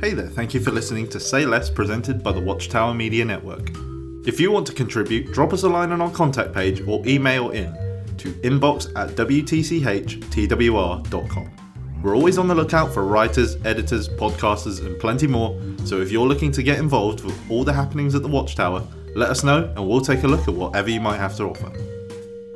Hey 0.00 0.14
there, 0.14 0.28
thank 0.28 0.54
you 0.54 0.60
for 0.60 0.70
listening 0.70 1.08
to 1.08 1.18
Say 1.18 1.44
Less 1.44 1.68
presented 1.68 2.22
by 2.22 2.30
the 2.30 2.38
Watchtower 2.40 2.94
Media 2.94 3.24
Network. 3.24 3.70
If 4.28 4.38
you 4.38 4.52
want 4.52 4.64
to 4.68 4.72
contribute, 4.72 5.32
drop 5.32 5.52
us 5.52 5.64
a 5.64 5.68
line 5.68 5.90
on 5.90 6.00
our 6.00 6.10
contact 6.12 6.54
page 6.54 6.86
or 6.86 7.04
email 7.04 7.50
in 7.50 7.72
to 8.18 8.32
inbox 8.44 8.92
at 8.94 9.16
wtchtwr.com. 9.16 9.90
We're 12.00 12.14
always 12.14 12.38
on 12.38 12.46
the 12.46 12.54
lookout 12.54 12.94
for 12.94 13.04
writers, 13.04 13.56
editors, 13.64 14.08
podcasters, 14.08 14.86
and 14.86 15.00
plenty 15.00 15.26
more, 15.26 15.60
so 15.84 16.00
if 16.00 16.12
you're 16.12 16.28
looking 16.28 16.52
to 16.52 16.62
get 16.62 16.78
involved 16.78 17.24
with 17.24 17.36
all 17.50 17.64
the 17.64 17.72
happenings 17.72 18.14
at 18.14 18.22
the 18.22 18.28
Watchtower, 18.28 18.86
let 19.16 19.30
us 19.30 19.42
know 19.42 19.64
and 19.64 19.88
we'll 19.88 20.00
take 20.00 20.22
a 20.22 20.28
look 20.28 20.46
at 20.46 20.54
whatever 20.54 20.90
you 20.90 21.00
might 21.00 21.18
have 21.18 21.36
to 21.38 21.42
offer. 21.42 21.72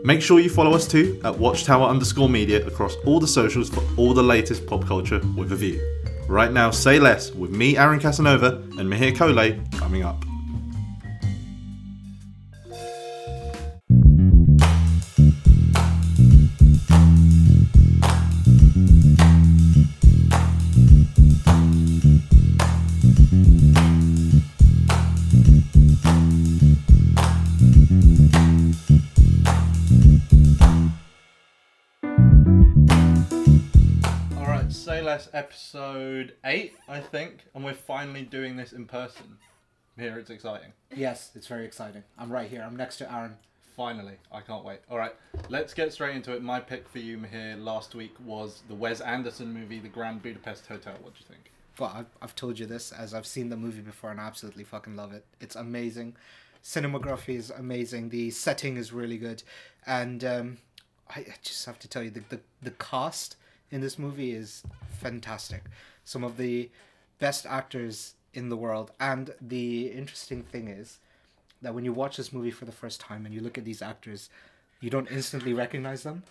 Make 0.04 0.22
sure 0.22 0.38
you 0.38 0.48
follow 0.48 0.74
us 0.74 0.86
too 0.86 1.20
at 1.24 1.36
Watchtower 1.36 1.88
underscore 1.88 2.28
media 2.28 2.64
across 2.64 2.94
all 3.04 3.18
the 3.18 3.26
socials 3.26 3.68
for 3.68 3.82
all 3.96 4.14
the 4.14 4.22
latest 4.22 4.64
pop 4.64 4.86
culture 4.86 5.20
with 5.36 5.50
a 5.50 5.56
view. 5.56 6.01
Right 6.32 6.50
now, 6.50 6.70
Say 6.70 6.98
Less 6.98 7.30
with 7.34 7.50
me, 7.50 7.76
Aaron 7.76 8.00
Casanova, 8.00 8.62
and 8.78 8.90
Mihir 8.90 9.14
Kole 9.14 9.70
coming 9.78 10.02
up. 10.02 10.24
Episode 35.34 36.34
8, 36.42 36.72
I 36.88 37.00
think, 37.00 37.44
and 37.54 37.62
we're 37.62 37.74
finally 37.74 38.22
doing 38.22 38.56
this 38.56 38.72
in 38.72 38.86
person. 38.86 39.36
Here, 39.98 40.18
it's 40.18 40.30
exciting. 40.30 40.72
Yes, 40.96 41.32
it's 41.34 41.46
very 41.46 41.66
exciting. 41.66 42.02
I'm 42.18 42.32
right 42.32 42.48
here. 42.48 42.62
I'm 42.62 42.76
next 42.76 42.96
to 42.98 43.12
Aaron. 43.12 43.36
Finally, 43.76 44.14
I 44.32 44.40
can't 44.40 44.64
wait. 44.64 44.78
All 44.90 44.96
right, 44.96 45.14
let's 45.50 45.74
get 45.74 45.92
straight 45.92 46.16
into 46.16 46.32
it. 46.32 46.42
My 46.42 46.60
pick 46.60 46.88
for 46.88 46.98
you 46.98 47.20
here 47.30 47.56
last 47.58 47.94
week 47.94 48.14
was 48.24 48.62
the 48.68 48.74
Wes 48.74 49.02
Anderson 49.02 49.52
movie, 49.52 49.80
The 49.80 49.88
Grand 49.88 50.22
Budapest 50.22 50.66
Hotel. 50.66 50.94
What 51.02 51.12
do 51.12 51.20
you 51.20 51.26
think? 51.28 51.52
Well, 51.78 51.92
I've, 51.94 52.06
I've 52.22 52.34
told 52.34 52.58
you 52.58 52.64
this 52.64 52.90
as 52.90 53.12
I've 53.12 53.26
seen 53.26 53.50
the 53.50 53.56
movie 53.56 53.82
before 53.82 54.10
and 54.10 54.20
I 54.20 54.24
absolutely 54.24 54.64
fucking 54.64 54.96
love 54.96 55.12
it. 55.12 55.26
It's 55.40 55.56
amazing. 55.56 56.16
Cinematography 56.64 57.36
is 57.36 57.50
amazing. 57.50 58.08
The 58.08 58.30
setting 58.30 58.78
is 58.78 58.94
really 58.94 59.18
good. 59.18 59.42
And 59.86 60.24
um, 60.24 60.58
I 61.10 61.20
I 61.20 61.34
just 61.42 61.66
have 61.66 61.78
to 61.80 61.88
tell 61.88 62.02
you, 62.02 62.10
the, 62.10 62.22
the, 62.30 62.40
the 62.62 62.70
cast 62.72 63.36
in 63.72 63.80
this 63.80 63.98
movie 63.98 64.32
is 64.32 64.62
fantastic. 65.00 65.64
Some 66.04 66.22
of 66.22 66.36
the 66.36 66.70
best 67.18 67.46
actors 67.46 68.14
in 68.34 68.48
the 68.48 68.56
world. 68.56 68.90
And 69.00 69.34
the 69.40 69.88
interesting 69.88 70.42
thing 70.44 70.68
is 70.68 70.98
that 71.62 71.74
when 71.74 71.84
you 71.84 71.92
watch 71.92 72.16
this 72.16 72.32
movie 72.32 72.50
for 72.50 72.64
the 72.64 72.72
first 72.72 73.00
time 73.00 73.24
and 73.26 73.34
you 73.34 73.40
look 73.40 73.58
at 73.58 73.64
these 73.64 73.82
actors, 73.82 74.30
you 74.80 74.90
don't 74.90 75.10
instantly 75.10 75.52
recognize 75.52 76.02
them. 76.02 76.22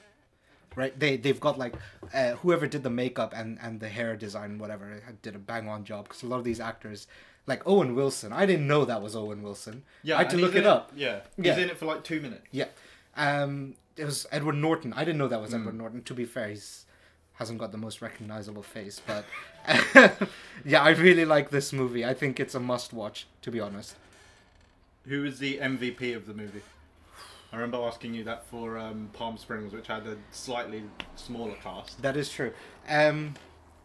right? 0.76 0.98
They 0.98 1.18
they've 1.18 1.40
got 1.40 1.58
like 1.58 1.74
uh, 2.14 2.32
whoever 2.42 2.68
did 2.68 2.84
the 2.84 2.90
makeup 2.90 3.34
and 3.36 3.58
and 3.62 3.80
the 3.80 3.90
hair 3.90 4.16
design, 4.16 4.58
whatever, 4.60 5.02
did 5.22 5.36
a 5.36 5.40
bang 5.40 5.68
on 5.68 5.84
job 5.84 6.06
because 6.08 6.24
a 6.24 6.28
lot 6.28 6.38
of 6.38 6.44
these 6.44 6.60
actors, 6.60 7.08
like 7.48 7.62
Owen 7.66 7.96
Wilson, 7.96 8.32
I 8.34 8.46
didn't 8.46 8.68
know 8.68 8.86
that 8.86 9.02
was 9.02 9.16
Owen 9.16 9.42
Wilson. 9.44 9.84
Yeah, 10.04 10.16
I 10.16 10.24
had 10.24 10.30
to 10.32 10.38
look 10.38 10.56
it 10.56 10.66
up. 10.66 10.92
Yeah, 10.96 11.22
he's 11.38 11.46
Yeah. 11.48 11.58
in 11.58 11.70
it 11.70 11.78
for 11.78 11.86
like 11.86 12.04
two 12.04 12.20
minutes. 12.22 12.46
Yeah, 12.52 12.68
um, 13.16 13.76
it 13.98 14.06
was 14.06 14.28
Edward 14.32 14.56
Norton. 14.56 14.94
I 14.94 15.04
didn't 15.06 15.18
know 15.18 15.28
that 15.28 15.42
was 15.42 15.54
Edward 15.54 15.76
Norton. 15.76 16.04
To 16.04 16.14
be 16.14 16.26
fair, 16.26 16.50
he's 16.50 16.86
hasn't 17.42 17.58
got 17.58 17.72
the 17.72 17.78
most 17.78 18.04
recognizable 18.04 18.62
face, 18.62 19.02
but 19.08 19.26
yeah, 20.64 20.84
I 20.84 20.90
really 20.92 21.26
like 21.26 21.50
this 21.50 21.74
movie. 21.74 22.06
I 22.06 22.14
think 22.14 22.40
it's 22.40 22.54
a 22.54 22.60
must 22.60 22.94
watch. 22.94 23.26
To 23.42 23.50
be 23.50 23.60
honest. 23.60 23.96
Who 25.08 25.26
is 25.26 25.40
the 25.40 25.58
MVP 25.58 26.16
of 26.16 26.28
the 26.28 26.36
movie? 26.36 26.62
I 27.52 27.56
remember 27.56 27.80
asking 27.80 28.14
you 28.14 28.24
that 28.26 28.46
for 28.46 28.78
um, 28.78 29.10
Palm 29.14 29.38
Springs, 29.40 29.74
which 29.74 29.88
had 29.88 30.06
a 30.06 30.18
slightly 30.32 30.84
smaller 31.16 31.56
cast. 31.64 32.00
That 32.04 32.16
is 32.16 32.30
true. 32.30 32.52
Um, 32.88 33.34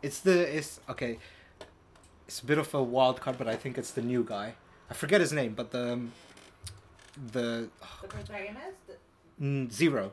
it's 0.03 0.21
the 0.21 0.37
it's 0.59 0.79
okay. 0.91 1.17
It's 2.29 2.41
a 2.41 2.45
bit 2.45 2.59
of 2.59 2.75
a 2.75 2.83
wild 2.83 3.21
card, 3.23 3.39
but 3.39 3.49
I 3.49 3.57
think 3.57 3.79
it's 3.79 3.93
the 3.93 4.03
new 4.03 4.23
guy. 4.23 4.53
I 4.91 4.95
forget 4.95 5.23
his 5.23 5.33
name, 5.33 5.55
but 5.55 5.71
the 5.71 5.93
um, 5.95 6.13
the 7.33 7.71
The 8.03 8.09
protagonist? 8.09 8.77
mm, 9.41 9.73
zero. 9.73 10.13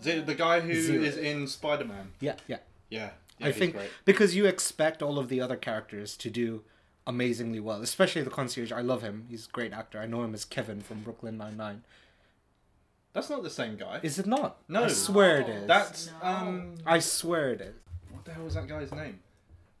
The, 0.00 0.20
the 0.20 0.34
guy 0.34 0.60
who 0.60 0.70
is 0.70 0.86
Zero. 0.86 1.04
in 1.30 1.46
Spider 1.48 1.86
Man. 1.86 2.12
Yeah, 2.20 2.34
yeah. 2.46 2.58
Yeah, 2.90 3.10
yeah 3.38 3.46
I 3.48 3.52
think 3.52 3.74
great. 3.74 3.90
because 4.04 4.34
you 4.36 4.46
expect 4.46 5.02
all 5.02 5.18
of 5.18 5.28
the 5.28 5.40
other 5.40 5.56
characters 5.56 6.16
to 6.18 6.30
do 6.30 6.62
amazingly 7.06 7.60
well, 7.60 7.82
especially 7.82 8.22
the 8.22 8.30
concierge. 8.30 8.72
I 8.72 8.80
love 8.80 9.02
him. 9.02 9.26
He's 9.28 9.46
a 9.46 9.50
great 9.50 9.72
actor. 9.72 9.98
I 10.00 10.06
know 10.06 10.22
him 10.24 10.34
as 10.34 10.44
Kevin 10.44 10.80
from 10.80 11.02
Brooklyn 11.02 11.36
Nine 11.36 11.56
Nine. 11.56 11.82
That's 13.12 13.30
not 13.30 13.42
the 13.42 13.50
same 13.50 13.76
guy. 13.76 14.00
Is 14.02 14.18
it 14.18 14.26
not? 14.26 14.58
No. 14.68 14.84
I 14.84 14.88
swear 14.88 15.40
it 15.40 15.48
is. 15.48 15.66
That's 15.66 16.10
No. 16.22 16.28
um. 16.28 16.74
I 16.84 16.98
swear 16.98 17.52
it 17.52 17.60
is. 17.62 17.74
What 18.10 18.24
the 18.24 18.32
hell 18.32 18.46
is 18.46 18.54
that 18.54 18.66
guy's 18.66 18.92
name? 18.92 19.20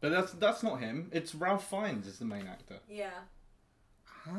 But 0.00 0.10
that's 0.10 0.32
that's 0.32 0.62
not 0.62 0.80
him. 0.80 1.10
It's 1.12 1.34
Ralph 1.34 1.68
Fiennes 1.68 2.06
is 2.06 2.18
the 2.18 2.24
main 2.24 2.46
actor. 2.46 2.78
Yeah. 2.88 3.10
Huh? 4.04 4.38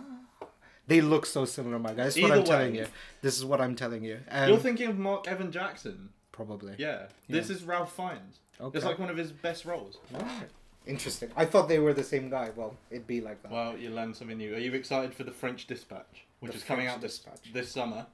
They 0.88 1.02
look 1.02 1.26
so 1.26 1.46
similar, 1.46 1.80
my 1.80 1.90
guy. 1.90 2.06
That's 2.06 2.20
what 2.20 2.32
I'm 2.32 2.44
telling 2.44 2.76
you. 2.76 2.88
This 3.22 3.38
is 3.38 3.44
what 3.44 3.60
I'm 3.60 3.76
telling 3.76 4.04
you. 4.04 4.20
Um, 4.30 4.50
You're 4.50 4.58
thinking 4.58 4.88
of 4.88 4.98
Marc 4.98 5.28
Evan 5.28 5.52
Jackson. 5.52 6.10
probably. 6.32 6.76
Yeah, 6.78 7.08
this 7.28 7.50
is 7.50 7.64
Ralph 7.64 7.94
Fiennes. 7.94 8.40
Okay. 8.60 8.78
It's 8.78 8.86
like 8.86 9.00
one 9.00 9.10
of 9.10 9.18
his 9.18 9.32
best 9.32 9.66
roles. 9.66 9.98
Alright. 10.14 10.50
Interesting. 10.86 11.30
I 11.36 11.46
thought 11.46 11.68
they 11.68 11.80
were 11.80 11.94
the 11.94 12.04
same 12.04 12.30
guy. 12.30 12.50
Well, 12.56 12.76
it'd 12.90 13.08
be 13.08 13.22
like 13.22 13.42
that. 13.44 13.52
Well, 13.52 13.78
you 13.78 13.90
learn 13.90 14.14
something 14.14 14.38
new. 14.38 14.56
Are 14.56 14.60
you 14.60 14.74
excited 14.74 15.14
for 15.14 15.24
the 15.24 15.32
French 15.32 15.68
Dispatch, 15.68 16.26
which 16.40 16.54
The 16.54 16.58
is 16.58 16.64
coming 16.64 16.86
French 16.86 16.96
out 16.96 17.02
this 17.02 17.20
Dispatch. 17.20 17.54
this 17.54 17.72
summer? 17.72 18.06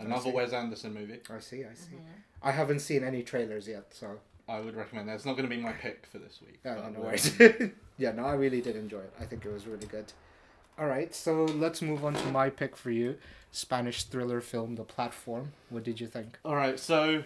I 0.00 0.04
Another. 0.04 0.30
Wes 0.30 0.52
Anderson 0.52 0.94
movie. 0.94 1.20
I 1.30 1.38
see. 1.40 1.64
I 1.64 1.74
see. 1.74 1.96
I 2.42 2.50
haven't 2.50 2.80
seen 2.80 3.04
any 3.04 3.22
trailers 3.22 3.68
yet, 3.68 3.86
so 3.90 4.18
I 4.48 4.60
would 4.60 4.74
recommend 4.74 5.08
that. 5.08 5.14
It's 5.14 5.26
not 5.26 5.36
going 5.36 5.48
to 5.48 5.54
be 5.54 5.60
my 5.60 5.72
pick 5.72 6.06
for 6.10 6.18
this 6.18 6.40
week. 6.40 6.60
yeah, 6.64 6.74
no 6.74 6.82
um, 6.84 6.96
worries. 6.96 7.38
yeah, 7.98 8.12
no, 8.12 8.24
I 8.24 8.34
really 8.34 8.60
did 8.62 8.76
enjoy 8.76 9.00
it. 9.00 9.12
I 9.20 9.24
think 9.24 9.44
it 9.44 9.52
was 9.52 9.66
really 9.66 9.86
good. 9.86 10.12
All 10.78 10.86
right, 10.86 11.14
so 11.14 11.44
let's 11.44 11.80
move 11.82 12.04
on 12.04 12.14
to 12.14 12.26
my 12.28 12.50
pick 12.50 12.76
for 12.76 12.90
you, 12.90 13.16
Spanish 13.52 14.02
thriller 14.04 14.40
film, 14.40 14.74
The 14.74 14.82
Platform. 14.82 15.52
What 15.70 15.84
did 15.84 16.00
you 16.00 16.08
think? 16.08 16.38
All 16.44 16.56
right, 16.56 16.80
so 16.80 17.22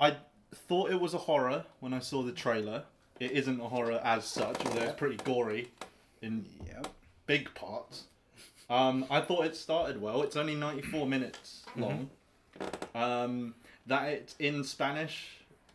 I 0.00 0.16
thought 0.54 0.90
it 0.90 1.00
was 1.00 1.14
a 1.14 1.18
horror 1.18 1.64
when 1.80 1.92
I 1.92 1.98
saw 2.00 2.22
the 2.22 2.32
trailer. 2.32 2.84
It 3.20 3.32
isn't 3.32 3.60
a 3.60 3.68
horror 3.68 4.00
as 4.04 4.24
such, 4.24 4.64
although 4.66 4.82
it's 4.82 4.98
pretty 4.98 5.16
gory 5.16 5.70
in 6.22 6.46
Yep. 6.66 6.88
big 7.26 7.54
parts. 7.54 8.04
Um, 8.68 9.06
I 9.10 9.20
thought 9.20 9.46
it 9.46 9.56
started 9.56 10.00
well. 10.00 10.22
It's 10.22 10.36
only 10.36 10.54
94 10.54 11.06
minutes 11.06 11.64
long. 11.76 12.10
Um, 12.94 13.54
that 13.86 14.08
it's 14.08 14.34
in 14.38 14.64
Spanish 14.64 15.28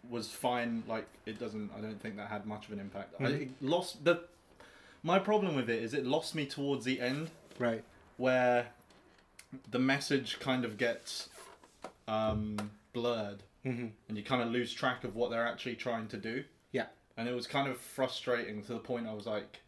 was 0.10 0.30
fine. 0.30 0.84
Like 0.88 1.08
it 1.26 1.40
doesn't. 1.40 1.72
I 1.78 1.80
don't 1.82 2.02
think 2.02 2.18
that 2.18 2.28
had 2.28 2.46
much 2.46 2.68
of 2.68 2.74
an 2.74 2.80
impact. 2.80 3.14
I 3.20 3.26
it 3.26 3.50
lost 3.62 4.04
the. 4.04 4.22
My 5.04 5.18
problem 5.20 5.56
with 5.56 5.70
it 5.70 5.82
is 5.82 5.94
it 5.94 6.06
lost 6.06 6.36
me 6.36 6.46
towards 6.46 6.86
the 6.86 7.00
end 7.00 7.30
Right. 7.58 7.84
where 8.18 8.68
the 9.72 9.80
message 9.80 10.40
kind 10.40 10.64
of 10.66 10.78
gets 10.78 11.30
um, 12.08 12.72
blurred 12.94 13.44
Mm-hmm. 13.66 13.88
and 14.08 14.18
you 14.18 14.24
kind 14.24 14.42
of 14.42 14.50
lose 14.50 14.74
track 14.74 15.04
of 15.04 15.16
what 15.16 15.30
they're 15.30 15.48
actually 15.48 15.76
trying 15.76 16.08
to 16.08 16.18
do. 16.18 16.44
Yeah. 16.72 16.88
And 17.16 17.30
it 17.30 17.36
was 17.36 17.46
kind 17.46 17.68
of 17.68 17.78
frustrating 17.78 18.64
to 18.64 18.74
the 18.74 18.80
point 18.80 19.08
I 19.08 19.14
was 19.14 19.28
like, 19.28 19.62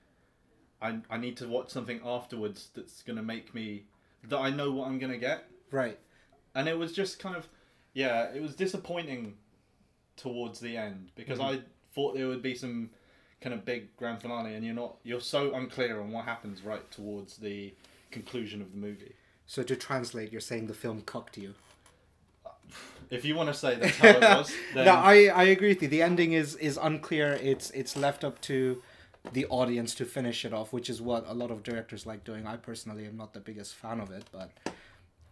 I, 0.82 0.98
I 1.10 1.18
need 1.18 1.38
to 1.38 1.48
watch 1.48 1.70
something 1.70 2.02
afterwards 2.04 2.70
that's 2.76 3.04
going 3.04 3.18
to 3.18 3.24
make 3.24 3.54
me, 3.54 3.84
that 4.28 4.40
I 4.40 4.50
know 4.50 4.72
what 4.72 4.88
I'm 4.88 4.98
going 4.98 5.12
to 5.12 5.20
get. 5.20 5.46
Right. 5.72 6.00
And 6.56 6.68
it 6.68 6.78
was 6.78 6.92
just 6.92 7.20
kind 7.20 7.36
of, 7.36 7.48
yeah, 7.94 8.34
it 8.34 8.42
was 8.42 8.56
disappointing 8.56 9.36
towards 10.18 10.60
the 10.60 10.76
end 10.76 11.12
because 11.16 11.40
I 11.40 11.60
thought 11.94 12.16
there 12.16 12.28
would 12.28 12.42
be 12.42 12.56
some 12.56 12.90
kind 13.42 13.54
of 13.54 13.66
big 13.66 13.96
grand 13.98 14.22
finale 14.22 14.56
and 14.56 14.66
you're 14.66 14.76
not, 14.76 14.96
you're 15.04 15.22
so 15.22 15.54
unclear 15.54 16.02
on 16.02 16.12
what 16.12 16.26
happens 16.26 16.64
right 16.64 16.90
towards 16.92 17.38
the 17.38 17.74
conclusion 18.12 18.62
of 18.62 18.72
the 18.72 18.78
movie. 18.78 19.14
So 19.46 19.62
to 19.64 19.76
translate, 19.76 20.32
you're 20.32 20.42
saying 20.42 20.68
the 20.68 20.74
film 20.74 21.02
cocked 21.02 21.38
you. 21.38 21.54
If 23.10 23.26
you 23.26 23.36
want 23.36 23.50
to 23.50 23.54
say 23.54 23.76
that's 23.76 23.98
how 23.98 24.08
it 24.10 24.22
was, 24.38 24.54
then 24.74 24.86
no, 24.86 24.94
I, 24.94 25.26
I 25.26 25.44
agree 25.44 25.70
with 25.70 25.82
you. 25.82 25.88
The 25.88 26.02
ending 26.02 26.34
is 26.34 26.56
is 26.56 26.78
unclear. 26.82 27.34
It's 27.42 27.70
it's 27.72 27.96
left 27.96 28.24
up 28.24 28.42
to 28.42 28.82
the 29.32 29.46
audience 29.46 29.96
to 29.96 30.06
finish 30.06 30.44
it 30.44 30.54
off, 30.54 30.74
which 30.74 30.90
is 30.90 31.02
what 31.02 31.26
a 31.28 31.34
lot 31.34 31.52
of 31.52 31.64
directors 31.64 32.06
like 32.06 32.24
doing. 32.24 32.46
I 32.46 32.58
personally 32.58 33.06
am 33.06 33.16
not 33.16 33.34
the 33.34 33.40
biggest 33.40 33.76
fan 33.76 34.00
of 34.00 34.12
it, 34.12 34.26
but 34.32 34.52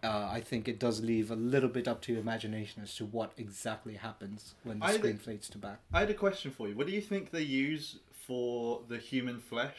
uh, 0.04 0.30
I 0.32 0.42
think 0.42 0.68
it 0.68 0.80
does 0.80 1.02
leave 1.02 1.30
a 1.30 1.36
little 1.36 1.70
bit 1.70 1.88
up 1.88 2.02
to 2.04 2.14
your 2.14 2.22
imagination 2.22 2.82
as 2.82 2.96
to 2.96 3.06
what 3.06 3.34
exactly 3.38 3.96
happens 3.96 4.56
when 4.64 4.80
the 4.80 4.86
I- 4.86 4.94
screen 4.94 5.18
fades 5.18 5.50
to 5.50 5.58
back. 5.58 5.80
I 5.94 6.00
had 6.02 6.10
a 6.10 6.16
question 6.16 6.52
for 6.52 6.68
you. 6.68 6.76
What 6.76 6.88
do 6.88 6.94
you 6.94 7.02
think 7.02 7.32
they 7.32 7.42
use 7.42 8.00
for 8.12 8.82
the 8.88 8.98
human 8.98 9.40
flesh? 9.40 9.76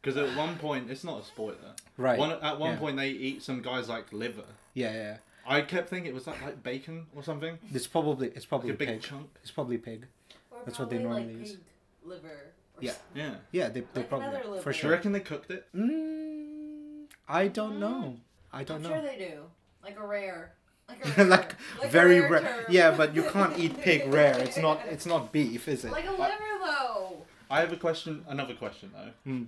Because 0.00 0.16
at 0.16 0.36
one 0.36 0.56
point, 0.56 0.90
it's 0.90 1.04
not 1.04 1.22
a 1.22 1.24
spoiler. 1.24 1.56
Right. 1.98 2.18
One, 2.18 2.32
at 2.32 2.58
one 2.58 2.72
yeah. 2.72 2.78
point, 2.78 2.98
they 2.98 3.08
eat 3.08 3.42
some 3.42 3.62
guy's 3.62 3.88
like 3.88 4.12
liver. 4.12 4.44
Yeah, 4.74 4.92
yeah. 4.92 5.16
Yeah. 5.48 5.54
I 5.54 5.62
kept 5.62 5.88
thinking, 5.90 6.10
it 6.10 6.14
was 6.14 6.24
that 6.24 6.40
like 6.42 6.62
bacon 6.62 7.06
or 7.14 7.22
something? 7.22 7.58
It's 7.72 7.86
probably 7.86 8.28
it's 8.28 8.36
Like 8.44 8.48
probably 8.48 8.70
a 8.70 8.74
big 8.74 8.88
pig. 8.88 9.02
chunk. 9.02 9.28
It's 9.42 9.50
probably 9.50 9.78
pig. 9.78 10.06
Or 10.50 10.58
That's 10.64 10.78
what 10.78 10.90
they 10.90 10.98
normally 10.98 11.26
like, 11.26 11.36
use. 11.38 11.50
pig 11.52 11.60
liver 12.04 12.52
Yeah. 12.80 12.92
Yeah. 13.14 13.34
Yeah, 13.52 13.68
they, 13.68 13.80
they 13.80 14.00
Like 14.00 14.08
probably 14.08 14.26
another 14.28 14.42
for 14.44 14.50
little 14.50 14.62
Do 14.64 14.68
you 14.70 14.72
sure. 14.74 14.90
reckon 14.90 15.12
they 15.12 15.20
cooked 15.20 15.50
it? 15.50 15.66
Mm, 15.74 17.04
I 17.28 17.48
don't 17.48 17.78
know. 17.80 18.16
I 18.52 18.64
don't 18.64 18.82
know. 18.82 18.88
I'm 18.90 18.94
know. 18.96 19.00
sure 19.02 19.10
they 19.18 19.18
do. 19.28 19.40
Like 19.82 19.98
a 19.98 20.06
rare. 20.06 20.52
Like 20.88 21.04
a 21.04 21.10
rare. 21.16 21.26
like, 21.26 21.54
a 21.82 21.88
very 21.88 22.20
rare 22.20 22.30
rare. 22.30 22.40
term. 22.42 22.64
Yeah, 22.70 22.90
but 22.96 23.14
you 23.14 23.22
can't 23.24 23.58
eat 23.58 23.80
pig 23.82 24.12
rare. 24.12 24.38
It's 24.38 24.56
not. 24.56 24.80
It's 24.86 25.06
not 25.06 25.32
beef, 25.32 25.68
is 25.68 25.84
it? 25.84 25.92
Like 25.92 26.06
a 26.06 26.10
liver 26.12 26.32
though. 26.64 27.18
I 27.50 27.60
have 27.60 27.72
a 27.72 27.76
question. 27.76 28.24
Another 28.28 28.54
question 28.54 28.90
though. 28.94 29.10
Hmm. 29.30 29.44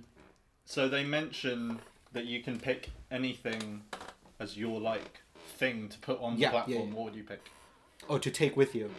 So 0.65 0.87
they 0.87 1.03
mention 1.03 1.79
that 2.13 2.25
you 2.25 2.41
can 2.43 2.59
pick 2.59 2.89
anything 3.11 3.81
as 4.39 4.55
your 4.57 4.79
like 4.79 5.21
thing 5.59 5.89
to 5.89 5.99
put 5.99 6.19
on 6.21 6.35
the 6.35 6.39
Yeah, 6.41 6.47
yeah, 6.47 6.51
platform. 6.51 6.87
yeah. 6.89 6.93
What 6.95 7.05
would 7.05 7.15
you 7.15 7.23
pick? 7.23 7.41
Oh, 8.09 8.17
to 8.17 8.31
take 8.31 8.55
with 8.57 8.73
you. 8.73 8.89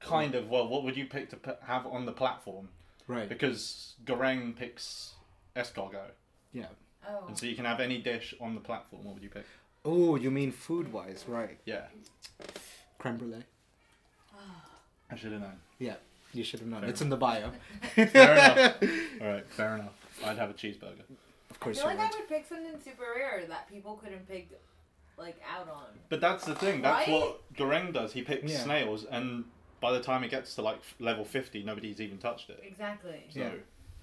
Kind 0.00 0.34
of. 0.34 0.50
Well, 0.50 0.68
what 0.68 0.82
would 0.84 0.96
you 0.96 1.06
pick 1.06 1.30
to 1.30 1.36
put, 1.36 1.58
have 1.66 1.86
on 1.86 2.04
the 2.04 2.12
platform? 2.12 2.68
Right. 3.06 3.28
Because 3.28 3.94
Goreng 4.04 4.54
picks 4.56 5.14
escargot, 5.56 6.10
Yeah. 6.52 6.66
Oh. 7.08 7.26
and 7.28 7.38
so 7.38 7.46
you 7.46 7.54
can 7.54 7.64
have 7.64 7.80
any 7.80 7.98
dish 7.98 8.34
on 8.40 8.54
the 8.54 8.60
platform. 8.60 9.04
What 9.04 9.14
would 9.14 9.22
you 9.22 9.28
pick? 9.30 9.44
Oh, 9.84 10.16
you 10.16 10.30
mean 10.30 10.50
food 10.52 10.92
wise, 10.92 11.24
right? 11.28 11.58
Yeah, 11.66 11.84
Creme 12.98 13.18
brulee. 13.18 13.44
Ah. 14.34 14.64
I 15.10 15.16
should 15.16 15.32
have 15.32 15.42
known. 15.42 15.60
Yeah, 15.78 15.96
you 16.32 16.42
should 16.42 16.60
have 16.60 16.68
known. 16.70 16.80
Fair 16.80 16.88
it's 16.90 17.02
in 17.02 17.10
the 17.10 17.16
bio. 17.18 17.50
Fair 17.94 18.32
enough. 18.32 18.76
All 19.20 19.28
right, 19.28 19.46
fair 19.50 19.74
enough. 19.74 19.92
I'd 20.24 20.38
have 20.38 20.48
a 20.50 20.54
cheeseburger. 20.54 21.00
Of 21.50 21.56
I 21.60 21.64
course 21.64 21.78
feel 21.78 21.90
you 21.90 21.96
like 21.98 22.06
I 22.06 22.10
would. 22.10 22.20
would 22.20 22.28
pick 22.30 22.46
something 22.48 22.72
super 22.82 23.04
rare 23.14 23.44
that 23.46 23.68
people 23.70 23.96
couldn't 24.02 24.26
pick, 24.26 24.48
like 25.16 25.40
out 25.48 25.68
on. 25.68 25.86
But 26.08 26.20
that's 26.20 26.44
the 26.44 26.54
thing. 26.54 26.82
That's 26.82 27.08
Right? 27.08 27.12
what 27.20 27.54
Goreng 27.54 27.92
does. 27.92 28.12
He 28.12 28.22
picks 28.22 28.50
Yeah. 28.52 28.58
snails, 28.58 29.04
and 29.04 29.44
by 29.80 29.92
the 29.92 30.00
time 30.02 30.24
it 30.24 30.30
gets 30.30 30.54
to 30.56 30.62
like 30.62 30.80
level 30.98 31.24
fifty, 31.24 31.62
nobody's 31.62 32.00
even 32.00 32.18
touched 32.18 32.50
it. 32.50 32.60
Exactly. 32.62 33.24
So 33.30 33.40
Yeah. 33.40 33.50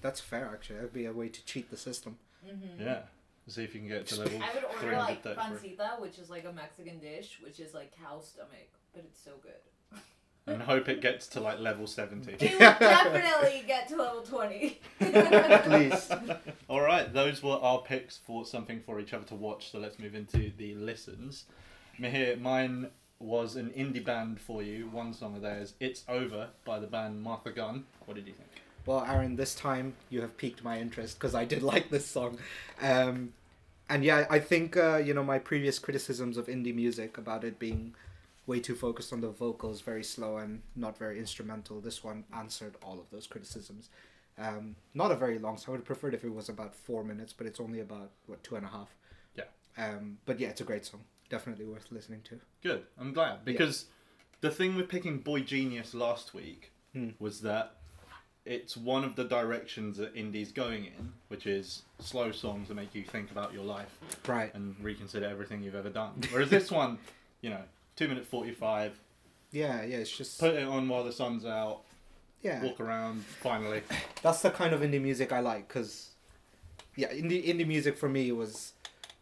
That's 0.00 0.20
fair, 0.20 0.50
actually. 0.52 0.76
That'd 0.76 0.92
be 0.92 1.04
a 1.06 1.12
way 1.12 1.28
to 1.28 1.44
cheat 1.44 1.70
the 1.70 1.76
system. 1.76 2.18
Mm-hmm. 2.44 2.82
yeah, 2.82 3.02
see 3.46 3.62
if 3.62 3.72
you 3.72 3.78
can 3.80 3.88
get 3.88 4.04
to 4.08 4.16
level 4.20 4.42
I 4.42 4.52
would 4.52 4.64
order 4.64 4.96
like 4.96 5.22
hundred 5.22 5.22
thirty-three, 5.22 5.44
pancita, 5.76 5.96
which 6.00 6.18
is 6.18 6.28
like 6.28 6.44
a 6.44 6.52
Mexican 6.52 6.98
dish, 6.98 7.38
which 7.40 7.60
is 7.60 7.72
like 7.72 7.96
cow 7.96 8.20
stomach, 8.20 8.68
but 8.92 9.04
it's 9.04 9.22
so 9.22 9.32
good. 9.40 9.52
And 10.46 10.62
hope 10.62 10.88
it 10.88 11.00
gets 11.00 11.26
to 11.28 11.40
like 11.40 11.60
level 11.60 11.86
seventy. 11.86 12.32
It 12.32 12.52
will 12.52 12.58
definitely 12.58 13.64
get 13.66 13.88
to 13.88 13.96
level 13.96 14.22
twenty. 14.22 14.80
At 15.00 15.70
least. 15.70 16.12
All 16.68 16.80
right, 16.80 17.12
those 17.12 17.42
were 17.42 17.58
our 17.62 17.80
picks 17.80 18.18
for 18.18 18.44
something 18.44 18.80
for 18.80 19.00
each 19.00 19.12
other 19.12 19.24
to 19.26 19.34
watch. 19.34 19.70
So 19.70 19.78
let's 19.78 19.98
move 19.98 20.14
into 20.14 20.50
the 20.56 20.74
listens. 20.74 21.44
Mihir, 22.00 22.40
mine 22.40 22.88
was 23.18 23.56
an 23.56 23.70
indie 23.70 24.04
band 24.04 24.40
for 24.40 24.62
you. 24.62 24.88
One 24.88 25.12
song 25.12 25.36
of 25.36 25.42
theirs, 25.42 25.74
"It's 25.80 26.04
Over" 26.08 26.48
by 26.64 26.78
the 26.78 26.86
band 26.86 27.22
Martha 27.22 27.50
Gunn. 27.50 27.84
What 28.06 28.14
did 28.14 28.26
you 28.26 28.32
think? 28.32 28.48
Well, 28.84 29.04
Aaron, 29.06 29.36
this 29.36 29.54
time 29.54 29.94
you 30.10 30.22
have 30.22 30.36
piqued 30.36 30.64
my 30.64 30.80
interest 30.80 31.18
because 31.18 31.34
I 31.34 31.44
did 31.44 31.62
like 31.72 31.90
this 31.90 32.06
song. 32.06 32.38
Um, 32.80 33.32
and 33.88 34.04
yeah, 34.04 34.26
I 34.30 34.38
think, 34.38 34.76
uh, 34.76 34.96
you 34.96 35.12
know, 35.12 35.22
my 35.22 35.38
previous 35.38 35.78
criticisms 35.78 36.36
of 36.36 36.46
indie 36.46 36.74
music 36.74 37.18
about 37.18 37.44
it 37.44 37.58
being 37.58 37.94
way 38.46 38.60
too 38.60 38.74
focused 38.74 39.12
on 39.12 39.20
the 39.20 39.28
vocals, 39.28 39.80
very 39.80 40.02
slow 40.04 40.38
and 40.38 40.62
not 40.74 40.98
very 40.98 41.18
instrumental, 41.18 41.80
this 41.80 42.02
one 42.02 42.24
answered 42.34 42.74
all 42.82 42.98
of 42.98 43.08
those 43.10 43.26
criticisms. 43.26 43.88
Um, 44.38 44.76
not 44.94 45.12
a 45.12 45.14
very 45.16 45.38
long 45.38 45.56
song. 45.58 45.66
I 45.68 45.70
would 45.72 45.78
have 45.80 45.86
preferred 45.86 46.14
if 46.14 46.24
it 46.24 46.34
was 46.34 46.48
about 46.48 46.74
four 46.74 47.04
minutes, 47.04 47.32
but 47.32 47.46
it's 47.46 47.60
only 47.60 47.80
about, 47.80 48.10
what, 48.26 48.42
two 48.42 48.56
and 48.56 48.64
a 48.66 48.68
half. 48.68 48.88
Yeah. 49.36 49.44
Um, 49.78 50.18
but 50.24 50.40
yeah, 50.40 50.48
it's 50.48 50.60
a 50.60 50.64
great 50.64 50.84
song. 50.84 51.00
Definitely 51.28 51.66
worth 51.66 51.86
listening 51.90 52.22
to. 52.24 52.40
Good. 52.62 52.82
I'm 52.98 53.12
glad 53.12 53.44
because 53.44 53.86
the 54.40 54.50
thing 54.50 54.74
with 54.74 54.88
picking 54.88 55.18
Boy 55.18 55.40
Genius 55.40 55.94
last 55.94 56.34
week 56.34 56.72
Hmm. 56.92 57.10
was 57.18 57.40
that 57.42 57.76
it's 58.44 58.76
one 58.76 59.02
of 59.04 59.14
the 59.16 59.24
directions 59.24 59.96
that 59.98 60.14
indie's 60.16 60.50
going 60.52 60.84
in, 60.86 61.12
which 61.28 61.46
is 61.46 61.82
slow 62.00 62.32
songs 62.32 62.68
that 62.68 62.74
make 62.74 62.94
you 62.94 63.02
think 63.04 63.30
about 63.30 63.54
your 63.54 63.64
life 63.64 63.98
Right. 64.26 64.52
and 64.54 64.74
reconsider 64.82 65.26
everything 65.26 65.62
you've 65.62 65.74
ever 65.76 65.88
done. 65.90 66.20
Whereas 66.32 66.50
this 66.50 66.70
one, 66.82 66.98
you 67.40 67.50
know, 67.50 67.62
two 67.96 68.08
minute 68.08 68.26
forty 68.26 68.52
five, 68.52 68.98
Yeah, 69.50 69.82
yeah, 69.84 69.98
it's 69.98 70.16
just. 70.16 70.40
put 70.40 70.54
it 70.54 70.64
on 70.64 70.88
while 70.88 71.04
the 71.04 71.12
sun's 71.12 71.44
out, 71.44 71.82
yeah. 72.42 72.62
walk 72.64 72.80
around. 72.80 73.22
Finally, 73.24 73.82
that's 74.22 74.42
the 74.42 74.50
kind 74.50 74.72
of 74.72 74.80
indie 74.80 75.00
music 75.00 75.32
I 75.32 75.40
like 75.40 75.68
because 75.68 76.10
yeah 76.96 77.08
indie 77.08 77.46
indie 77.46 77.66
music 77.66 77.96
for 77.96 78.08
me 78.08 78.30
was 78.32 78.72